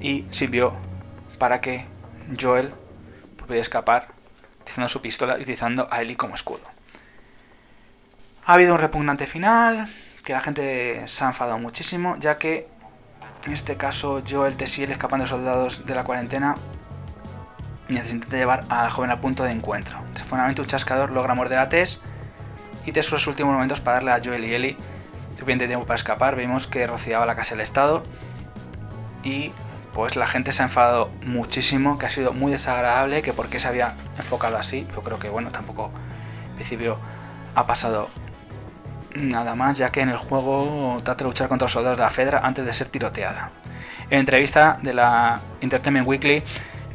Y 0.00 0.26
sirvió 0.30 0.76
para 1.38 1.60
que 1.60 1.86
Joel 2.40 2.72
pudiera 3.36 3.60
escapar 3.60 4.08
utilizando 4.60 4.88
su 4.88 5.00
pistola 5.00 5.38
y 5.38 5.42
utilizando 5.42 5.88
a 5.90 6.02
Ellie 6.02 6.16
como 6.16 6.34
escudo. 6.34 6.62
Ha 8.44 8.54
habido 8.54 8.74
un 8.74 8.80
repugnante 8.80 9.26
final, 9.26 9.88
que 10.24 10.32
la 10.32 10.40
gente 10.40 11.06
se 11.06 11.24
ha 11.24 11.28
enfadado 11.28 11.58
muchísimo, 11.58 12.16
ya 12.18 12.38
que 12.38 12.68
en 13.46 13.52
este 13.52 13.76
caso 13.76 14.22
Joel 14.28 14.56
te 14.56 14.66
sigue 14.66 14.92
escapando 14.92 15.24
de 15.24 15.30
soldados 15.30 15.86
de 15.86 15.94
la 15.94 16.04
cuarentena 16.04 16.54
necesita 17.88 18.36
llevar 18.36 18.64
a 18.68 18.84
la 18.84 18.90
joven 18.90 19.10
al 19.10 19.20
punto 19.20 19.44
de 19.44 19.52
encuentro. 19.52 19.98
Finalmente 20.14 20.60
un 20.60 20.66
chascador 20.66 21.10
logra 21.10 21.34
morder 21.34 21.58
a 21.58 21.68
Tess 21.68 22.00
y 22.84 22.92
Tess 22.92 23.06
sus 23.06 23.26
últimos 23.26 23.54
momentos 23.54 23.80
para 23.80 23.96
darle 23.96 24.12
a 24.12 24.20
Joel 24.22 24.44
y 24.44 24.54
Ellie 24.54 24.76
suficiente 25.38 25.66
tiempo 25.66 25.86
para 25.86 25.96
escapar. 25.96 26.36
Vimos 26.36 26.66
que 26.66 26.86
rociaba 26.86 27.24
la 27.24 27.34
casa 27.34 27.54
del 27.54 27.62
Estado 27.62 28.02
y 29.22 29.52
pues 29.92 30.16
la 30.16 30.26
gente 30.26 30.52
se 30.52 30.62
ha 30.62 30.66
enfadado 30.66 31.10
muchísimo, 31.24 31.98
que 31.98 32.06
ha 32.06 32.10
sido 32.10 32.32
muy 32.32 32.52
desagradable, 32.52 33.22
que 33.22 33.32
por 33.32 33.48
qué 33.48 33.58
se 33.58 33.68
había 33.68 33.94
enfocado 34.18 34.56
así. 34.56 34.86
Yo 34.94 35.02
creo 35.02 35.18
que 35.18 35.28
bueno, 35.28 35.50
tampoco 35.50 35.90
en 36.50 36.54
principio 36.56 36.98
ha 37.54 37.66
pasado 37.66 38.08
nada 39.22 39.54
más, 39.54 39.78
ya 39.78 39.90
que 39.90 40.00
en 40.00 40.08
el 40.08 40.16
juego 40.16 40.96
trata 41.02 41.24
de 41.24 41.30
luchar 41.30 41.48
contra 41.48 41.64
los 41.64 41.72
soldados 41.72 41.98
de 41.98 42.04
la 42.04 42.10
Fedra 42.10 42.40
antes 42.42 42.64
de 42.64 42.72
ser 42.72 42.88
tiroteada. 42.88 43.50
En 44.10 44.20
entrevista 44.20 44.78
de 44.82 44.94
la 44.94 45.40
Entertainment 45.60 46.06
Weekly, 46.06 46.42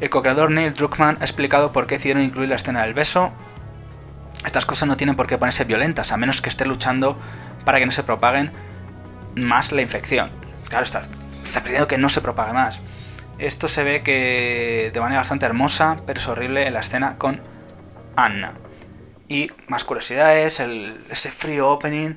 el 0.00 0.10
co-creador 0.10 0.50
Neil 0.50 0.74
Druckmann 0.74 1.16
ha 1.20 1.24
explicado 1.24 1.72
por 1.72 1.86
qué 1.86 1.96
decidieron 1.96 2.22
incluir 2.22 2.48
la 2.48 2.56
escena 2.56 2.82
del 2.82 2.94
beso. 2.94 3.32
Estas 4.44 4.66
cosas 4.66 4.88
no 4.88 4.96
tienen 4.96 5.16
por 5.16 5.26
qué 5.26 5.38
ponerse 5.38 5.64
violentas, 5.64 6.12
a 6.12 6.16
menos 6.16 6.42
que 6.42 6.48
esté 6.48 6.66
luchando 6.66 7.16
para 7.64 7.78
que 7.78 7.86
no 7.86 7.92
se 7.92 8.02
propaguen 8.02 8.50
más 9.36 9.72
la 9.72 9.82
infección. 9.82 10.30
Claro, 10.68 10.84
está, 10.84 11.02
está 11.42 11.62
pidiendo 11.62 11.86
que 11.86 11.98
no 11.98 12.08
se 12.08 12.20
propague 12.20 12.52
más. 12.52 12.80
Esto 13.38 13.68
se 13.68 13.84
ve 13.84 14.02
que 14.02 14.90
de 14.92 15.00
manera 15.00 15.20
bastante 15.20 15.46
hermosa, 15.46 15.98
pero 16.06 16.20
es 16.20 16.28
horrible 16.28 16.66
en 16.66 16.74
la 16.74 16.80
escena 16.80 17.16
con 17.16 17.40
Anna. 18.16 18.52
Y 19.28 19.50
más 19.68 19.84
curiosidades, 19.84 20.60
ese 20.60 21.30
frío 21.30 21.70
opening, 21.70 22.14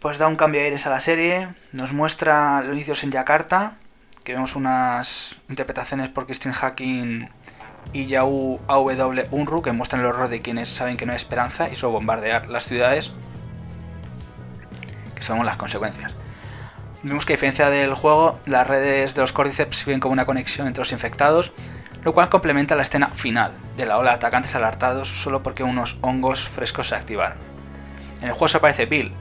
pues 0.00 0.18
da 0.18 0.28
un 0.28 0.36
cambio 0.36 0.60
de 0.60 0.66
aires 0.66 0.86
a 0.86 0.90
la 0.90 1.00
serie, 1.00 1.48
nos 1.72 1.92
muestra 1.92 2.62
los 2.62 2.74
inicios 2.74 3.04
en 3.04 3.10
Yakarta, 3.10 3.76
que 4.24 4.32
vemos 4.32 4.56
unas 4.56 5.40
interpretaciones 5.48 6.08
por 6.08 6.26
Christine 6.26 6.54
Hacking 6.54 7.28
y 7.92 8.06
Yahoo 8.06 8.60
AW 8.66 9.26
Unru 9.30 9.62
que 9.62 9.72
muestran 9.72 10.02
el 10.02 10.08
horror 10.08 10.28
de 10.28 10.42
quienes 10.42 10.68
saben 10.68 10.96
que 10.96 11.06
no 11.06 11.12
hay 11.12 11.16
esperanza 11.16 11.68
y 11.70 11.76
solo 11.76 11.92
bombardear 11.92 12.46
las 12.46 12.66
ciudades, 12.66 13.12
que 15.14 15.22
son 15.22 15.44
las 15.44 15.56
consecuencias. 15.56 16.14
Vemos 17.06 17.24
que 17.24 17.34
a 17.34 17.36
diferencia 17.36 17.70
del 17.70 17.94
juego, 17.94 18.40
las 18.46 18.66
redes 18.66 19.14
de 19.14 19.20
los 19.20 19.32
Cordyceps 19.32 19.76
sirven 19.76 20.00
como 20.00 20.12
una 20.12 20.24
conexión 20.24 20.66
entre 20.66 20.80
los 20.80 20.90
infectados, 20.90 21.52
lo 22.02 22.12
cual 22.12 22.28
complementa 22.28 22.74
la 22.74 22.82
escena 22.82 23.10
final 23.12 23.52
de 23.76 23.86
la 23.86 23.98
ola 23.98 24.10
de 24.10 24.16
atacantes 24.16 24.56
alertados 24.56 25.08
solo 25.08 25.40
porque 25.40 25.62
unos 25.62 25.98
hongos 26.00 26.48
frescos 26.48 26.88
se 26.88 26.96
activaron. 26.96 27.38
En 28.22 28.26
el 28.26 28.32
juego 28.32 28.48
se 28.48 28.56
aparece 28.56 28.86
Bill, 28.86 29.12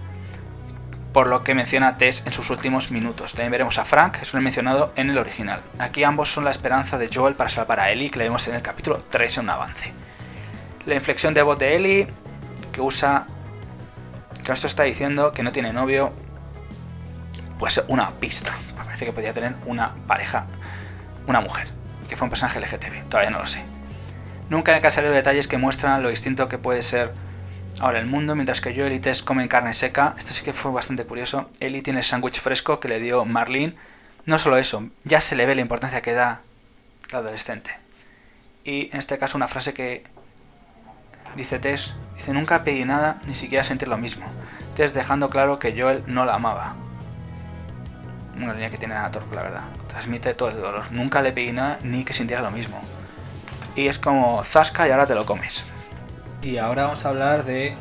por 1.14 1.28
lo 1.28 1.44
que 1.44 1.54
menciona 1.54 1.96
Tess 1.96 2.24
en 2.26 2.34
sus 2.34 2.50
últimos 2.50 2.90
minutos. 2.90 3.34
También 3.34 3.52
veremos 3.52 3.78
a 3.78 3.86
Frank, 3.86 4.18
es 4.20 4.34
un 4.34 4.44
mencionado 4.44 4.92
en 4.96 5.12
el 5.12 5.20
original. 5.20 5.62
Aquí 5.78 6.04
ambos 6.04 6.34
son 6.34 6.44
la 6.44 6.50
esperanza 6.50 6.98
de 6.98 7.08
Joel 7.14 7.36
para 7.36 7.52
salvar 7.52 7.80
a 7.80 7.92
Ellie, 7.92 8.10
que 8.10 8.18
le 8.18 8.26
vemos 8.26 8.48
en 8.48 8.56
el 8.56 8.64
capítulo 8.64 8.98
3 8.98 9.38
en 9.38 9.44
un 9.44 9.50
avance. 9.52 9.94
La 10.88 10.96
inflexión 10.96 11.36
de 11.36 11.44
voz 11.44 11.60
de 11.60 11.76
Ellie, 11.76 12.08
que 12.72 12.82
usa... 12.82 13.28
que 14.44 14.52
esto 14.52 14.66
está 14.66 14.82
diciendo 14.82 15.32
que 15.32 15.44
no 15.44 15.52
tiene 15.52 15.72
novio, 15.72 16.14
pues 17.60 17.84
una 17.88 18.12
pista. 18.12 18.54
Parece 18.76 19.06
que 19.06 19.12
podría 19.12 19.34
tener 19.34 19.56
una 19.66 19.94
pareja, 20.08 20.46
una 21.28 21.42
mujer, 21.42 21.68
que 22.08 22.16
fue 22.16 22.26
un 22.26 22.30
personaje 22.30 22.60
LGTB, 22.60 23.08
todavía 23.10 23.32
no 23.32 23.40
lo 23.40 23.46
sé. 23.48 23.64
Nunca 24.50 24.76
hay 24.76 24.92
salido 24.92 25.14
detalles 25.14 25.48
que 25.48 25.58
muestran 25.58 26.04
lo 26.04 26.10
distinto 26.10 26.48
que 26.48 26.58
puede 26.58 26.84
ser 26.84 27.12
ahora 27.80 28.00
el 28.00 28.06
mundo, 28.06 28.36
mientras 28.36 28.62
que 28.62 28.76
Joel 28.76 28.94
y 28.94 29.00
Tess 29.00 29.24
comen 29.24 29.48
carne 29.48 29.74
seca. 29.74 30.14
Esto 30.18 30.32
sí 30.32 30.44
que 30.44 30.54
fue 30.54 30.72
bastante 30.72 31.06
curioso. 31.06 31.50
Ellie 31.60 31.82
tiene 31.82 32.00
el 32.00 32.06
sándwich 32.06 32.40
fresco 32.40 32.80
que 32.80 32.88
le 32.88 33.00
dio 33.00 33.26
Marlene. 33.26 33.76
No 34.26 34.38
solo 34.38 34.58
eso, 34.58 34.88
ya 35.04 35.20
se 35.20 35.36
le 35.36 35.46
ve 35.46 35.56
la 35.56 35.62
importancia 35.62 36.02
que 36.02 36.14
da 36.14 36.42
la 37.12 37.20
adolescente. 37.20 37.72
Y 38.64 38.90
en 38.92 38.98
este 38.98 39.18
caso 39.18 39.38
una 39.38 39.48
frase 39.48 39.74
que 39.74 40.04
dice 41.36 41.60
Tess, 41.60 41.94
dice 42.16 42.34
nunca 42.34 42.64
pedí 42.64 42.86
nada, 42.86 43.20
ni 43.28 43.36
siquiera 43.36 43.64
sentir 43.64 43.88
lo 43.88 43.98
mismo. 43.98 44.26
Tess 44.76 44.94
dejando 44.94 45.30
claro 45.30 45.60
que 45.60 45.80
Joel 45.80 46.04
no 46.08 46.26
la 46.26 46.36
amaba. 46.36 46.76
Una 48.38 48.54
línea 48.54 48.70
que 48.70 48.78
tiene 48.78 48.96
Anator, 48.96 49.24
la 49.34 49.44
verdad. 49.44 49.64
Transmite 49.88 50.34
todo 50.34 50.50
el 50.50 50.58
dolor. 50.58 50.92
Nunca 50.92 51.22
le 51.22 51.32
pedí 51.32 51.52
nada 51.52 51.80
ni 51.84 52.04
que 52.04 52.14
sintiera 52.14 52.42
lo 52.42 52.52
mismo. 52.52 52.82
Y 53.76 53.88
es 53.88 54.00
como 54.00 54.44
Zasca 54.44 54.88
y 54.88 54.92
ahora 54.92 55.06
te 55.06 55.16
lo 55.16 55.26
comes. 55.26 55.66
Y 56.42 56.58
ahora 56.58 56.84
vamos 56.84 57.06
a 57.06 57.10
hablar 57.10 57.44
de 57.46 57.76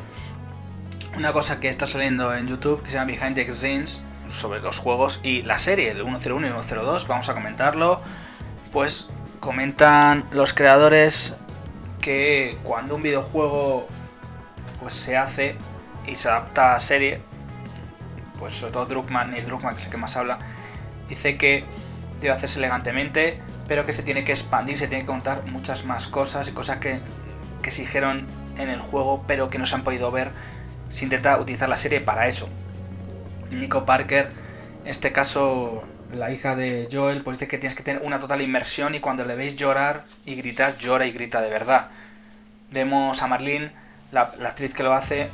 una 1.15 1.33
cosa 1.33 1.59
que 1.59 1.69
está 1.69 1.85
saliendo 1.85 2.33
en 2.33 2.47
YouTube 2.47 2.83
que 2.83 2.89
se 2.89 2.97
llama 2.97 3.11
Behind 3.11 3.35
the 3.35 3.51
Scenes 3.51 4.01
sobre 4.27 4.59
los 4.59 4.79
juegos 4.79 5.19
y 5.23 5.43
la 5.43 5.57
serie, 5.57 5.91
el 5.91 6.03
101 6.03 6.47
y 6.47 6.49
102. 6.49 7.07
Vamos 7.07 7.29
a 7.29 7.33
comentarlo. 7.33 8.01
Pues 8.71 9.07
comentan 9.39 10.25
los 10.31 10.53
creadores 10.53 11.35
que 12.01 12.57
cuando 12.63 12.95
un 12.95 13.03
videojuego 13.03 13.87
pues 14.79 14.93
se 14.93 15.17
hace 15.17 15.55
y 16.07 16.15
se 16.15 16.29
adapta 16.29 16.73
a 16.73 16.79
serie, 16.79 17.21
pues 18.45 18.57
sobre 18.57 18.73
todo 18.73 18.85
Druckmann, 18.85 19.35
y 19.35 19.41
Druckmann 19.41 19.73
que 19.73 19.79
es 19.79 19.85
el 19.87 19.91
que 19.91 19.97
más 19.97 20.15
habla, 20.15 20.37
dice 21.09 21.35
que 21.35 21.63
debe 22.21 22.31
hacerse 22.31 22.59
elegantemente, 22.59 23.39
pero 23.67 23.87
que 23.87 23.93
se 23.93 24.03
tiene 24.03 24.23
que 24.23 24.33
expandir, 24.33 24.77
se 24.77 24.87
tiene 24.87 25.01
que 25.01 25.07
contar 25.07 25.47
muchas 25.47 25.83
más 25.83 26.05
cosas 26.05 26.47
y 26.47 26.51
cosas 26.51 26.77
que, 26.77 26.99
que 27.63 27.71
se 27.71 27.81
dijeron 27.81 28.27
en 28.59 28.69
el 28.69 28.79
juego, 28.81 29.23
pero 29.25 29.49
que 29.49 29.57
no 29.57 29.65
se 29.65 29.73
han 29.73 29.83
podido 29.83 30.11
ver 30.11 30.29
si 30.89 31.05
intenta 31.05 31.39
utilizar 31.39 31.67
la 31.67 31.75
serie 31.75 32.01
para 32.01 32.27
eso. 32.27 32.47
Nico 33.49 33.83
Parker, 33.83 34.29
en 34.83 34.91
este 34.91 35.11
caso 35.11 35.83
la 36.13 36.29
hija 36.29 36.55
de 36.55 36.87
Joel, 36.91 37.23
pues 37.23 37.39
dice 37.39 37.47
que 37.47 37.57
tienes 37.57 37.73
que 37.73 37.81
tener 37.81 38.03
una 38.03 38.19
total 38.19 38.43
inmersión 38.43 38.93
y 38.93 38.99
cuando 38.99 39.25
le 39.25 39.35
veis 39.35 39.55
llorar 39.55 40.05
y 40.23 40.35
gritar, 40.35 40.77
llora 40.77 41.07
y 41.07 41.11
grita 41.13 41.41
de 41.41 41.49
verdad. 41.49 41.87
Vemos 42.69 43.23
a 43.23 43.27
Marlene, 43.27 43.71
la, 44.11 44.21
actriz 44.21 44.75
que 44.75 44.83
lo 44.83 44.93
hace, 44.93 45.31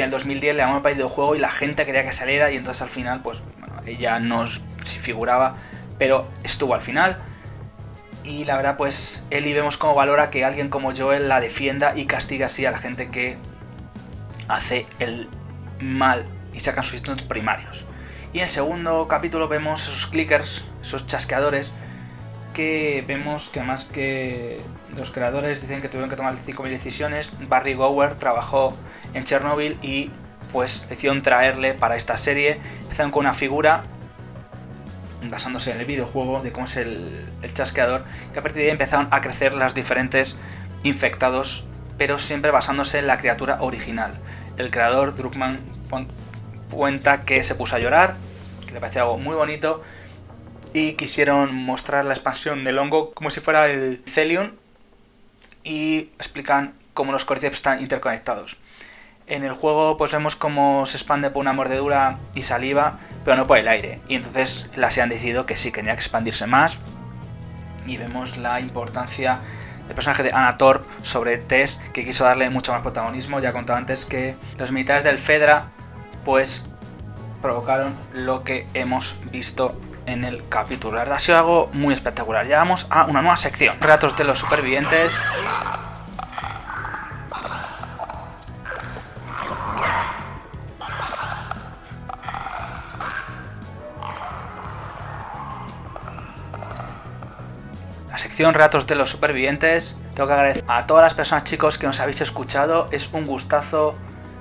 en 0.00 0.06
el 0.06 0.10
2010 0.10 0.56
le 0.56 0.62
para 0.62 0.90
el 0.90 1.02
juego 1.04 1.34
y 1.34 1.38
la 1.38 1.50
gente 1.50 1.86
quería 1.86 2.04
que 2.04 2.12
saliera 2.12 2.50
y 2.50 2.56
entonces 2.56 2.82
al 2.82 2.90
final, 2.90 3.22
pues 3.22 3.42
bueno, 3.58 3.76
ella 3.86 4.18
no 4.18 4.44
figuraba, 4.84 5.56
pero 5.98 6.28
estuvo 6.42 6.74
al 6.74 6.82
final. 6.82 7.18
Y 8.24 8.44
la 8.44 8.56
verdad, 8.56 8.76
pues 8.76 9.24
Eli 9.30 9.52
vemos 9.52 9.78
cómo 9.78 9.94
valora 9.94 10.30
que 10.30 10.44
alguien 10.44 10.68
como 10.68 10.94
Joel 10.94 11.28
la 11.28 11.40
defienda 11.40 11.94
y 11.96 12.06
castiga 12.06 12.46
así 12.46 12.66
a 12.66 12.70
la 12.70 12.78
gente 12.78 13.08
que 13.08 13.38
hace 14.48 14.86
el 14.98 15.28
mal 15.80 16.24
y 16.52 16.60
sacan 16.60 16.82
sus 16.82 16.94
instintos 16.94 17.22
primarios. 17.26 17.86
Y 18.32 18.38
en 18.38 18.44
el 18.44 18.48
segundo 18.48 19.08
capítulo 19.08 19.48
vemos 19.48 19.88
esos 19.88 20.06
clickers, 20.06 20.64
esos 20.82 21.06
chasqueadores, 21.06 21.72
que 22.52 23.04
vemos 23.06 23.48
que 23.48 23.62
más 23.62 23.84
que 23.84 24.60
los 24.96 25.10
creadores 25.10 25.60
dicen 25.60 25.80
que 25.80 25.88
tuvieron 25.88 26.10
que 26.10 26.16
tomar 26.16 26.34
5.000 26.34 26.68
decisiones, 26.68 27.30
Barry 27.48 27.74
Gower 27.74 28.16
trabajó 28.16 28.74
en 29.14 29.24
Chernobyl 29.24 29.78
y 29.82 30.10
pues 30.52 30.86
decidieron 30.88 31.22
traerle 31.22 31.74
para 31.74 31.96
esta 31.96 32.16
serie. 32.16 32.60
Empezaron 32.82 33.10
con 33.10 33.20
una 33.20 33.34
figura 33.34 33.82
basándose 35.24 35.72
en 35.72 35.80
el 35.80 35.86
videojuego 35.86 36.40
de 36.42 36.52
cómo 36.52 36.66
es 36.66 36.76
el, 36.76 37.26
chasqueador, 37.52 38.04
que 38.32 38.38
a 38.38 38.42
partir 38.42 38.62
de 38.62 38.66
ahí 38.66 38.70
empezaron 38.70 39.08
a 39.10 39.20
crecer 39.20 39.54
las 39.54 39.74
diferentes 39.74 40.38
infectados, 40.84 41.66
pero 41.96 42.18
siempre 42.18 42.50
basándose 42.50 42.98
en 42.98 43.06
la 43.06 43.18
criatura 43.18 43.58
original. 43.60 44.12
El 44.56 44.70
creador 44.70 45.14
Druckmann 45.14 45.58
cuenta 46.70 47.22
que 47.22 47.42
se 47.42 47.54
puso 47.54 47.76
a 47.76 47.78
llorar, 47.78 48.16
que 48.66 48.72
le 48.72 48.80
parecía 48.80 49.02
algo 49.02 49.18
muy 49.18 49.34
bonito, 49.34 49.82
y 50.72 50.92
quisieron 50.92 51.54
mostrar 51.54 52.04
la 52.04 52.12
expansión 52.12 52.62
del 52.62 52.78
hongo 52.78 53.12
como 53.12 53.30
si 53.30 53.40
fuera 53.40 53.68
el 53.68 54.02
Celion, 54.06 54.56
y 55.64 56.10
explican 56.18 56.74
cómo 56.94 57.12
los 57.12 57.24
cordyceps 57.24 57.56
están 57.56 57.80
interconectados. 57.80 58.56
En 59.28 59.44
el 59.44 59.52
juego 59.52 59.98
pues 59.98 60.12
vemos 60.12 60.36
cómo 60.36 60.86
se 60.86 60.96
expande 60.96 61.30
por 61.30 61.42
una 61.42 61.52
mordedura 61.52 62.18
y 62.34 62.42
saliva, 62.42 62.98
pero 63.24 63.36
no 63.36 63.46
por 63.46 63.58
el 63.58 63.68
aire. 63.68 64.00
Y 64.08 64.14
entonces 64.14 64.70
las 64.74 64.94
se 64.94 65.02
han 65.02 65.10
decidido 65.10 65.44
que 65.44 65.54
sí, 65.54 65.70
que 65.70 65.80
tenía 65.80 65.94
que 65.94 66.00
expandirse 66.00 66.46
más. 66.46 66.78
Y 67.86 67.98
vemos 67.98 68.38
la 68.38 68.60
importancia 68.60 69.40
del 69.86 69.94
personaje 69.94 70.22
de 70.22 70.30
Anator 70.32 70.84
sobre 71.02 71.36
Tess, 71.36 71.80
que 71.92 72.06
quiso 72.06 72.24
darle 72.24 72.48
mucho 72.48 72.72
más 72.72 72.80
protagonismo. 72.80 73.38
Ya 73.40 73.52
contado 73.52 73.78
antes 73.78 74.06
que 74.06 74.34
los 74.56 74.72
militares 74.72 75.04
del 75.04 75.18
Fedra, 75.18 75.66
pues 76.24 76.64
provocaron 77.42 77.94
lo 78.14 78.44
que 78.44 78.66
hemos 78.72 79.16
visto 79.30 79.78
en 80.06 80.24
el 80.24 80.48
capítulo. 80.48 80.94
La 80.94 81.00
verdad 81.00 81.16
ha 81.16 81.20
sido 81.20 81.38
algo 81.38 81.70
muy 81.74 81.92
espectacular. 81.92 82.46
Ya 82.46 82.58
vamos 82.58 82.86
a 82.88 83.04
una 83.04 83.20
nueva 83.20 83.36
sección. 83.36 83.76
Ratos 83.80 84.16
de 84.16 84.24
los 84.24 84.38
supervivientes. 84.38 85.20
Sección 98.18 98.52
Ratos 98.52 98.88
de 98.88 98.96
los 98.96 99.10
supervivientes. 99.10 99.96
Tengo 100.14 100.26
que 100.26 100.32
agradecer 100.32 100.64
a 100.66 100.86
todas 100.86 101.04
las 101.04 101.14
personas, 101.14 101.44
chicos, 101.44 101.78
que 101.78 101.86
nos 101.86 102.00
habéis 102.00 102.20
escuchado. 102.20 102.86
Es 102.90 103.10
un 103.12 103.26
gustazo 103.26 103.94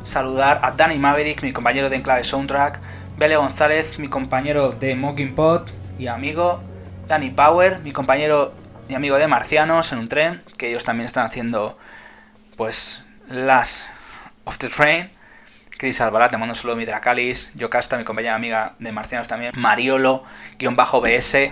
saludar 0.04 0.60
a 0.64 0.72
Danny 0.72 0.98
Maverick, 0.98 1.44
mi 1.44 1.54
compañero 1.54 1.88
de 1.90 1.98
Enclave 1.98 2.24
Soundtrack, 2.24 2.80
Bele 3.18 3.38
González, 3.38 4.00
mi 4.00 4.08
compañero 4.08 4.72
de 4.72 4.96
Mocking 4.96 5.36
Pot 5.36 5.70
y 6.00 6.08
amigo, 6.08 6.60
Danny 7.08 7.30
Power, 7.30 7.80
mi 7.82 7.92
compañero 7.92 8.52
y 8.90 8.96
amigo 8.96 9.18
de 9.18 9.28
Marcianos 9.28 9.92
en 9.92 10.00
un 10.00 10.08
tren, 10.08 10.42
que 10.58 10.70
ellos 10.70 10.84
también 10.84 11.06
están 11.06 11.26
haciendo 11.26 11.78
pues 12.56 13.04
las 13.30 13.90
of 14.46 14.58
the 14.58 14.70
train. 14.70 15.12
Chris 15.78 16.02
Alvarado, 16.02 16.32
te 16.32 16.38
mando 16.38 16.54
un 16.54 16.56
saludo, 16.56 16.76
mi 16.78 16.86
Dracalis, 16.86 17.52
Yocasta, 17.54 17.98
mi 17.98 18.04
compañera 18.04 18.34
amiga 18.34 18.74
de 18.80 18.92
Marcianos 18.92 19.28
también, 19.28 19.52
Mariolo, 19.56 20.24
guion 20.58 20.76
bajo 20.76 21.00
BS, 21.00 21.52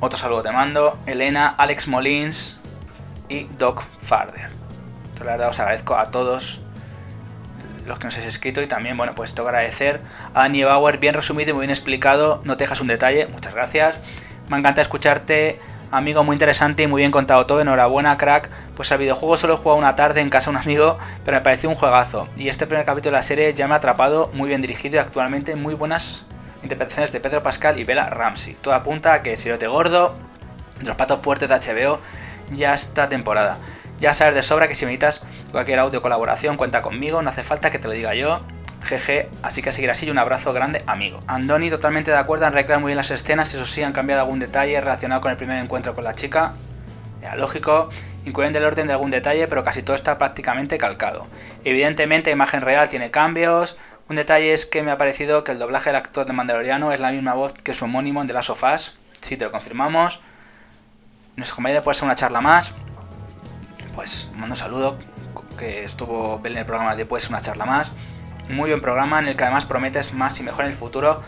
otro 0.00 0.18
saludo 0.18 0.42
te 0.42 0.50
mando, 0.50 0.98
Elena, 1.06 1.54
Alex 1.56 1.86
Molins 1.86 2.58
y 3.28 3.44
Doc 3.58 3.84
Farder. 4.02 4.50
La 5.18 5.24
verdad 5.24 5.48
os 5.50 5.60
agradezco 5.60 5.96
a 5.96 6.06
todos 6.06 6.62
los 7.86 7.98
que 7.98 8.06
nos 8.06 8.14
habéis 8.14 8.34
escrito 8.34 8.62
y 8.62 8.66
también, 8.66 8.96
bueno, 8.96 9.14
pues 9.14 9.34
tengo 9.34 9.48
que 9.50 9.56
agradecer 9.56 10.00
a 10.32 10.40
Dani 10.40 10.64
Bauer, 10.64 10.98
bien 10.98 11.14
resumido 11.14 11.50
y 11.50 11.52
muy 11.52 11.62
bien 11.62 11.70
explicado, 11.70 12.40
no 12.44 12.56
te 12.56 12.64
dejas 12.64 12.80
un 12.80 12.86
detalle, 12.86 13.26
muchas 13.26 13.54
gracias. 13.54 13.98
Me 14.48 14.56
encanta 14.56 14.80
escucharte, 14.80 15.60
amigo, 15.90 16.24
muy 16.24 16.34
interesante 16.34 16.84
y 16.84 16.86
muy 16.86 17.02
bien 17.02 17.10
contado 17.10 17.44
todo, 17.44 17.60
enhorabuena, 17.60 18.16
crack. 18.16 18.50
Pues 18.74 18.90
al 18.92 18.98
videojuego 18.98 19.36
solo 19.36 19.54
he 19.54 19.56
jugado 19.58 19.78
una 19.78 19.96
tarde 19.96 20.22
en 20.22 20.30
casa 20.30 20.50
de 20.50 20.56
un 20.56 20.62
amigo, 20.62 20.98
pero 21.24 21.36
me 21.36 21.42
pareció 21.42 21.68
un 21.68 21.76
juegazo. 21.76 22.26
Y 22.38 22.48
este 22.48 22.66
primer 22.66 22.86
capítulo 22.86 23.12
de 23.12 23.18
la 23.18 23.22
serie 23.22 23.52
ya 23.52 23.68
me 23.68 23.74
ha 23.74 23.76
atrapado, 23.76 24.30
muy 24.32 24.48
bien 24.48 24.62
dirigido 24.62 24.96
y 24.96 24.98
actualmente 24.98 25.56
muy 25.56 25.74
buenas 25.74 26.24
interpretaciones 26.62 27.12
de 27.12 27.20
Pedro 27.20 27.42
Pascal 27.42 27.78
y 27.78 27.84
Bella 27.84 28.08
Ramsey. 28.10 28.54
Todo 28.54 28.74
apunta 28.74 29.14
a 29.14 29.22
que 29.22 29.36
Sirote 29.36 29.66
Gordo, 29.66 30.14
de 30.80 30.86
los 30.86 30.96
patos 30.96 31.20
fuertes 31.20 31.48
de 31.48 31.54
HBO, 31.54 32.00
ya 32.52 32.74
esta 32.74 33.08
temporada. 33.08 33.58
Ya 34.00 34.14
sabes 34.14 34.34
de 34.34 34.42
sobra 34.42 34.66
que 34.66 34.74
si 34.74 34.84
necesitas 34.86 35.22
cualquier 35.52 35.78
audio 35.78 36.00
colaboración, 36.00 36.56
cuenta 36.56 36.80
conmigo, 36.82 37.22
no 37.22 37.28
hace 37.28 37.42
falta 37.42 37.70
que 37.70 37.78
te 37.78 37.88
lo 37.88 37.94
diga 37.94 38.14
yo. 38.14 38.40
GG, 38.80 39.28
así 39.42 39.60
que 39.60 39.68
a 39.68 39.72
seguir 39.72 39.90
así 39.90 40.06
y 40.06 40.10
un 40.10 40.16
abrazo 40.16 40.54
grande, 40.54 40.82
amigo. 40.86 41.20
Andoni 41.26 41.68
totalmente 41.68 42.10
de 42.10 42.16
acuerdo 42.16 42.46
en 42.46 42.54
recrear 42.54 42.80
muy 42.80 42.90
bien 42.90 42.96
las 42.96 43.10
escenas, 43.10 43.52
eso 43.52 43.66
sí, 43.66 43.82
han 43.82 43.92
cambiado 43.92 44.22
algún 44.22 44.38
detalle 44.38 44.80
relacionado 44.80 45.20
con 45.20 45.30
el 45.30 45.36
primer 45.36 45.62
encuentro 45.62 45.94
con 45.94 46.04
la 46.04 46.14
chica. 46.14 46.54
Ya, 47.20 47.34
lógico, 47.34 47.90
incluyen 48.24 48.56
el 48.56 48.64
orden 48.64 48.86
de 48.86 48.94
algún 48.94 49.10
detalle, 49.10 49.46
pero 49.48 49.62
casi 49.62 49.82
todo 49.82 49.94
está 49.94 50.16
prácticamente 50.16 50.78
calcado. 50.78 51.26
Evidentemente, 51.64 52.30
imagen 52.30 52.62
real 52.62 52.88
tiene 52.88 53.10
cambios. 53.10 53.76
Un 54.10 54.16
detalle 54.16 54.52
es 54.52 54.66
que 54.66 54.82
me 54.82 54.90
ha 54.90 54.96
parecido 54.96 55.44
que 55.44 55.52
el 55.52 55.60
doblaje 55.60 55.90
del 55.90 55.96
actor 55.96 56.26
de 56.26 56.32
Mandaloriano 56.32 56.90
es 56.90 56.98
la 56.98 57.12
misma 57.12 57.34
voz 57.34 57.52
que 57.52 57.72
su 57.72 57.84
homónimo 57.84 58.24
de 58.24 58.32
las 58.32 58.46
sofás. 58.46 58.94
Sí, 59.20 59.36
te 59.36 59.44
lo 59.44 59.52
confirmamos. 59.52 60.20
Nuestro 61.36 61.54
compañero 61.54 61.80
puede 61.82 61.94
ser 61.94 62.06
una 62.06 62.16
charla 62.16 62.40
más. 62.40 62.74
Pues 63.94 64.28
mando 64.34 64.54
un 64.54 64.56
saludo, 64.56 64.98
que 65.56 65.84
estuvo 65.84 66.40
en 66.42 66.56
el 66.56 66.66
programa 66.66 66.96
de 66.96 67.06
Pues 67.06 67.28
una 67.28 67.40
charla 67.40 67.66
más. 67.66 67.92
Muy 68.48 68.70
buen 68.70 68.80
programa 68.80 69.20
en 69.20 69.28
el 69.28 69.36
que 69.36 69.44
además 69.44 69.64
prometes 69.64 70.12
más 70.12 70.40
y 70.40 70.42
mejor 70.42 70.64
en 70.64 70.72
el 70.72 70.76
futuro. 70.76 71.22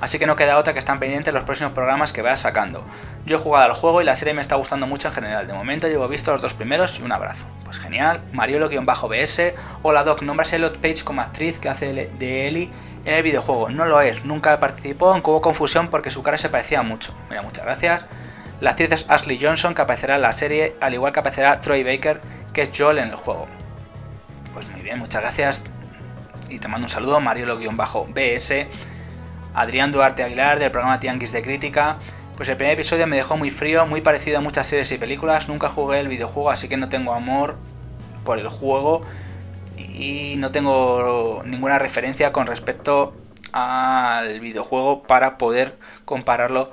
Así 0.00 0.18
que 0.18 0.26
no 0.26 0.36
queda 0.36 0.58
otra 0.58 0.74
que 0.74 0.78
están 0.78 0.98
pendientes 0.98 1.32
los 1.32 1.44
próximos 1.44 1.72
programas 1.72 2.12
que 2.12 2.20
vayas 2.20 2.40
sacando. 2.40 2.84
Yo 3.24 3.38
he 3.38 3.40
jugado 3.40 3.64
al 3.64 3.72
juego 3.72 4.02
y 4.02 4.04
la 4.04 4.14
serie 4.14 4.34
me 4.34 4.42
está 4.42 4.54
gustando 4.56 4.86
mucho 4.86 5.08
en 5.08 5.14
general. 5.14 5.46
De 5.46 5.54
momento 5.54 5.88
llevo 5.88 6.06
visto 6.06 6.32
los 6.32 6.42
dos 6.42 6.54
primeros 6.54 6.98
y 6.98 7.02
un 7.02 7.12
abrazo. 7.12 7.46
Pues 7.64 7.78
genial. 7.78 8.20
Mariolo-BS. 8.32 9.54
Hola 9.82 10.04
Doc, 10.04 10.22
nombras 10.22 10.52
a 10.52 10.56
Elliot 10.56 10.76
Page 10.78 11.02
como 11.02 11.22
actriz 11.22 11.58
que 11.58 11.70
hace 11.70 11.92
de 11.92 12.46
Ellie 12.46 12.70
en 13.06 13.14
el 13.14 13.22
videojuego. 13.22 13.70
No 13.70 13.86
lo 13.86 14.00
es, 14.02 14.24
nunca 14.24 14.58
participó, 14.60 15.12
aunque 15.12 15.30
hubo 15.30 15.40
confusión 15.40 15.88
porque 15.88 16.10
su 16.10 16.22
cara 16.22 16.36
se 16.36 16.50
parecía 16.50 16.82
mucho. 16.82 17.14
Mira, 17.30 17.42
muchas 17.42 17.64
gracias. 17.64 18.04
La 18.60 18.70
actriz 18.70 18.92
es 18.92 19.06
Ashley 19.08 19.38
Johnson, 19.40 19.74
que 19.74 19.82
aparecerá 19.82 20.16
en 20.16 20.22
la 20.22 20.32
serie, 20.32 20.76
al 20.80 20.92
igual 20.92 21.12
que 21.12 21.20
aparecerá 21.20 21.60
Troy 21.60 21.84
Baker, 21.84 22.20
que 22.52 22.62
es 22.62 22.70
Joel 22.76 22.98
en 22.98 23.08
el 23.08 23.16
juego. 23.16 23.46
Pues 24.52 24.68
muy 24.68 24.80
bien, 24.82 24.98
muchas 24.98 25.22
gracias. 25.22 25.62
Y 26.48 26.58
te 26.58 26.68
mando 26.68 26.86
un 26.86 26.90
saludo, 26.90 27.20
Mariolo-BS. 27.20 28.66
Adrián 29.56 29.90
Duarte 29.90 30.22
Aguilar, 30.22 30.58
del 30.58 30.70
programa 30.70 30.98
Tianguis 30.98 31.32
de 31.32 31.40
Crítica. 31.40 31.96
Pues 32.36 32.46
el 32.50 32.58
primer 32.58 32.74
episodio 32.74 33.06
me 33.06 33.16
dejó 33.16 33.38
muy 33.38 33.48
frío, 33.48 33.86
muy 33.86 34.02
parecido 34.02 34.36
a 34.36 34.40
muchas 34.42 34.66
series 34.66 34.92
y 34.92 34.98
películas. 34.98 35.48
Nunca 35.48 35.70
jugué 35.70 35.98
el 36.00 36.08
videojuego, 36.08 36.50
así 36.50 36.68
que 36.68 36.76
no 36.76 36.90
tengo 36.90 37.14
amor 37.14 37.56
por 38.22 38.38
el 38.38 38.48
juego. 38.48 39.00
Y 39.78 40.34
no 40.36 40.50
tengo 40.50 41.42
ninguna 41.46 41.78
referencia 41.78 42.32
con 42.32 42.46
respecto 42.46 43.16
al 43.52 44.40
videojuego 44.40 45.02
para 45.04 45.38
poder 45.38 45.78
compararlo 46.04 46.70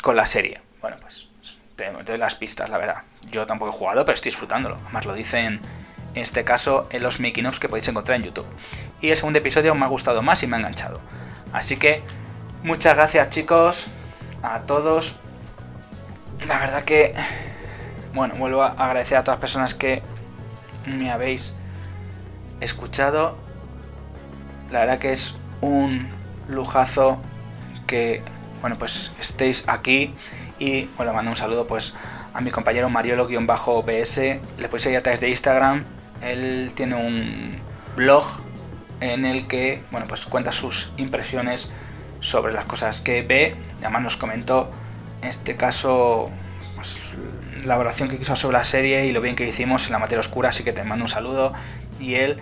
con 0.00 0.16
la 0.16 0.24
serie. 0.24 0.62
Bueno, 0.80 0.96
pues 0.98 1.28
te, 1.76 1.90
doy 1.90 2.16
las 2.16 2.34
pistas, 2.34 2.70
la 2.70 2.78
verdad. 2.78 3.02
Yo 3.30 3.46
tampoco 3.46 3.72
he 3.72 3.74
jugado, 3.74 4.06
pero 4.06 4.14
estoy 4.14 4.30
disfrutándolo. 4.30 4.78
Además 4.84 5.04
lo 5.04 5.12
dicen 5.12 5.60
en 6.14 6.22
este 6.22 6.44
caso 6.44 6.88
en 6.90 7.02
los 7.02 7.20
making 7.20 7.44
ofs 7.44 7.60
que 7.60 7.68
podéis 7.68 7.88
encontrar 7.88 8.16
en 8.16 8.24
YouTube. 8.24 8.46
Y 9.02 9.10
el 9.10 9.16
segundo 9.18 9.38
episodio 9.38 9.74
me 9.74 9.84
ha 9.84 9.88
gustado 9.88 10.22
más 10.22 10.42
y 10.42 10.46
me 10.46 10.56
ha 10.56 10.60
enganchado. 10.60 10.98
Así 11.56 11.78
que 11.78 12.02
muchas 12.64 12.94
gracias 12.96 13.30
chicos 13.30 13.86
a 14.42 14.60
todos. 14.66 15.16
La 16.46 16.58
verdad 16.58 16.84
que, 16.84 17.14
bueno, 18.12 18.34
vuelvo 18.34 18.62
a 18.62 18.72
agradecer 18.72 19.16
a 19.16 19.24
todas 19.24 19.36
las 19.36 19.40
personas 19.40 19.74
que 19.74 20.02
me 20.84 21.10
habéis 21.10 21.54
escuchado. 22.60 23.38
La 24.70 24.80
verdad 24.80 24.98
que 24.98 25.12
es 25.12 25.34
un 25.62 26.08
lujazo 26.46 27.22
que, 27.86 28.22
bueno, 28.60 28.76
pues 28.76 29.12
estéis 29.18 29.64
aquí. 29.66 30.14
Y 30.58 30.90
bueno, 30.98 31.14
mando 31.14 31.30
un 31.30 31.38
saludo 31.38 31.66
pues 31.66 31.94
a 32.34 32.42
mi 32.42 32.50
compañero 32.50 32.90
Mariolo-BS. 32.90 34.18
Le 34.58 34.68
podéis 34.68 34.82
seguir 34.82 34.98
a 34.98 35.00
través 35.00 35.20
de 35.20 35.30
Instagram. 35.30 35.84
Él 36.20 36.72
tiene 36.74 36.96
un 36.96 37.52
blog 37.96 38.45
en 39.00 39.24
el 39.24 39.46
que, 39.46 39.82
bueno, 39.90 40.06
pues 40.06 40.26
cuenta 40.26 40.52
sus 40.52 40.90
impresiones 40.96 41.70
sobre 42.20 42.52
las 42.52 42.64
cosas 42.64 43.00
que 43.00 43.22
ve. 43.22 43.54
Además 43.80 44.02
nos 44.02 44.16
comentó, 44.16 44.70
en 45.22 45.28
este 45.28 45.56
caso, 45.56 46.30
pues, 46.74 47.14
la 47.64 47.74
evaluación 47.74 48.08
que 48.08 48.18
quiso 48.18 48.36
sobre 48.36 48.58
la 48.58 48.64
serie 48.64 49.06
y 49.06 49.12
lo 49.12 49.20
bien 49.20 49.36
que 49.36 49.46
hicimos 49.46 49.86
en 49.86 49.92
la 49.92 49.98
materia 49.98 50.20
oscura, 50.20 50.50
así 50.50 50.64
que 50.64 50.72
te 50.72 50.82
mando 50.84 51.04
un 51.04 51.08
saludo. 51.08 51.52
Y 52.00 52.14
él 52.14 52.38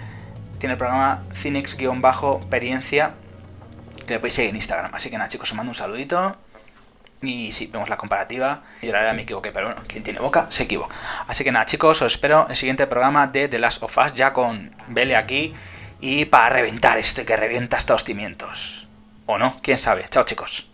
tiene 0.58 0.72
el 0.72 0.78
programa 0.78 1.22
Cinex-Experiencia, 1.32 3.14
que 4.06 4.14
le 4.14 4.20
podéis 4.20 4.34
seguir 4.34 4.50
en 4.50 4.56
Instagram. 4.56 4.94
Así 4.94 5.10
que 5.10 5.16
nada, 5.16 5.28
chicos, 5.28 5.50
os 5.50 5.56
mando 5.56 5.70
un 5.70 5.76
saludito. 5.76 6.36
Y 7.22 7.52
si 7.52 7.66
vemos 7.68 7.88
la 7.88 7.96
comparativa, 7.96 8.64
yo 8.82 8.92
la 8.92 8.98
verdad 8.98 9.14
me 9.14 9.22
equivoqué, 9.22 9.50
pero 9.50 9.68
bueno, 9.68 9.80
quien 9.86 10.02
tiene 10.02 10.20
boca 10.20 10.46
se 10.50 10.64
equivoca. 10.64 10.94
Así 11.26 11.42
que 11.42 11.52
nada, 11.52 11.64
chicos, 11.64 12.02
os 12.02 12.12
espero 12.12 12.44
en 12.44 12.50
el 12.50 12.56
siguiente 12.56 12.86
programa 12.86 13.26
de 13.26 13.48
The 13.48 13.58
Last 13.58 13.82
of 13.82 13.96
Us, 13.96 14.12
ya 14.12 14.34
con 14.34 14.76
Bele 14.88 15.16
aquí 15.16 15.54
y 16.04 16.26
para 16.26 16.50
reventar 16.50 16.98
esto 16.98 17.22
y 17.22 17.24
que 17.24 17.34
revienta 17.34 17.78
hasta 17.78 17.94
los 17.94 18.04
cimientos. 18.04 18.86
O 19.24 19.38
no, 19.38 19.58
quién 19.62 19.78
sabe. 19.78 20.04
Chao, 20.10 20.22
chicos. 20.24 20.68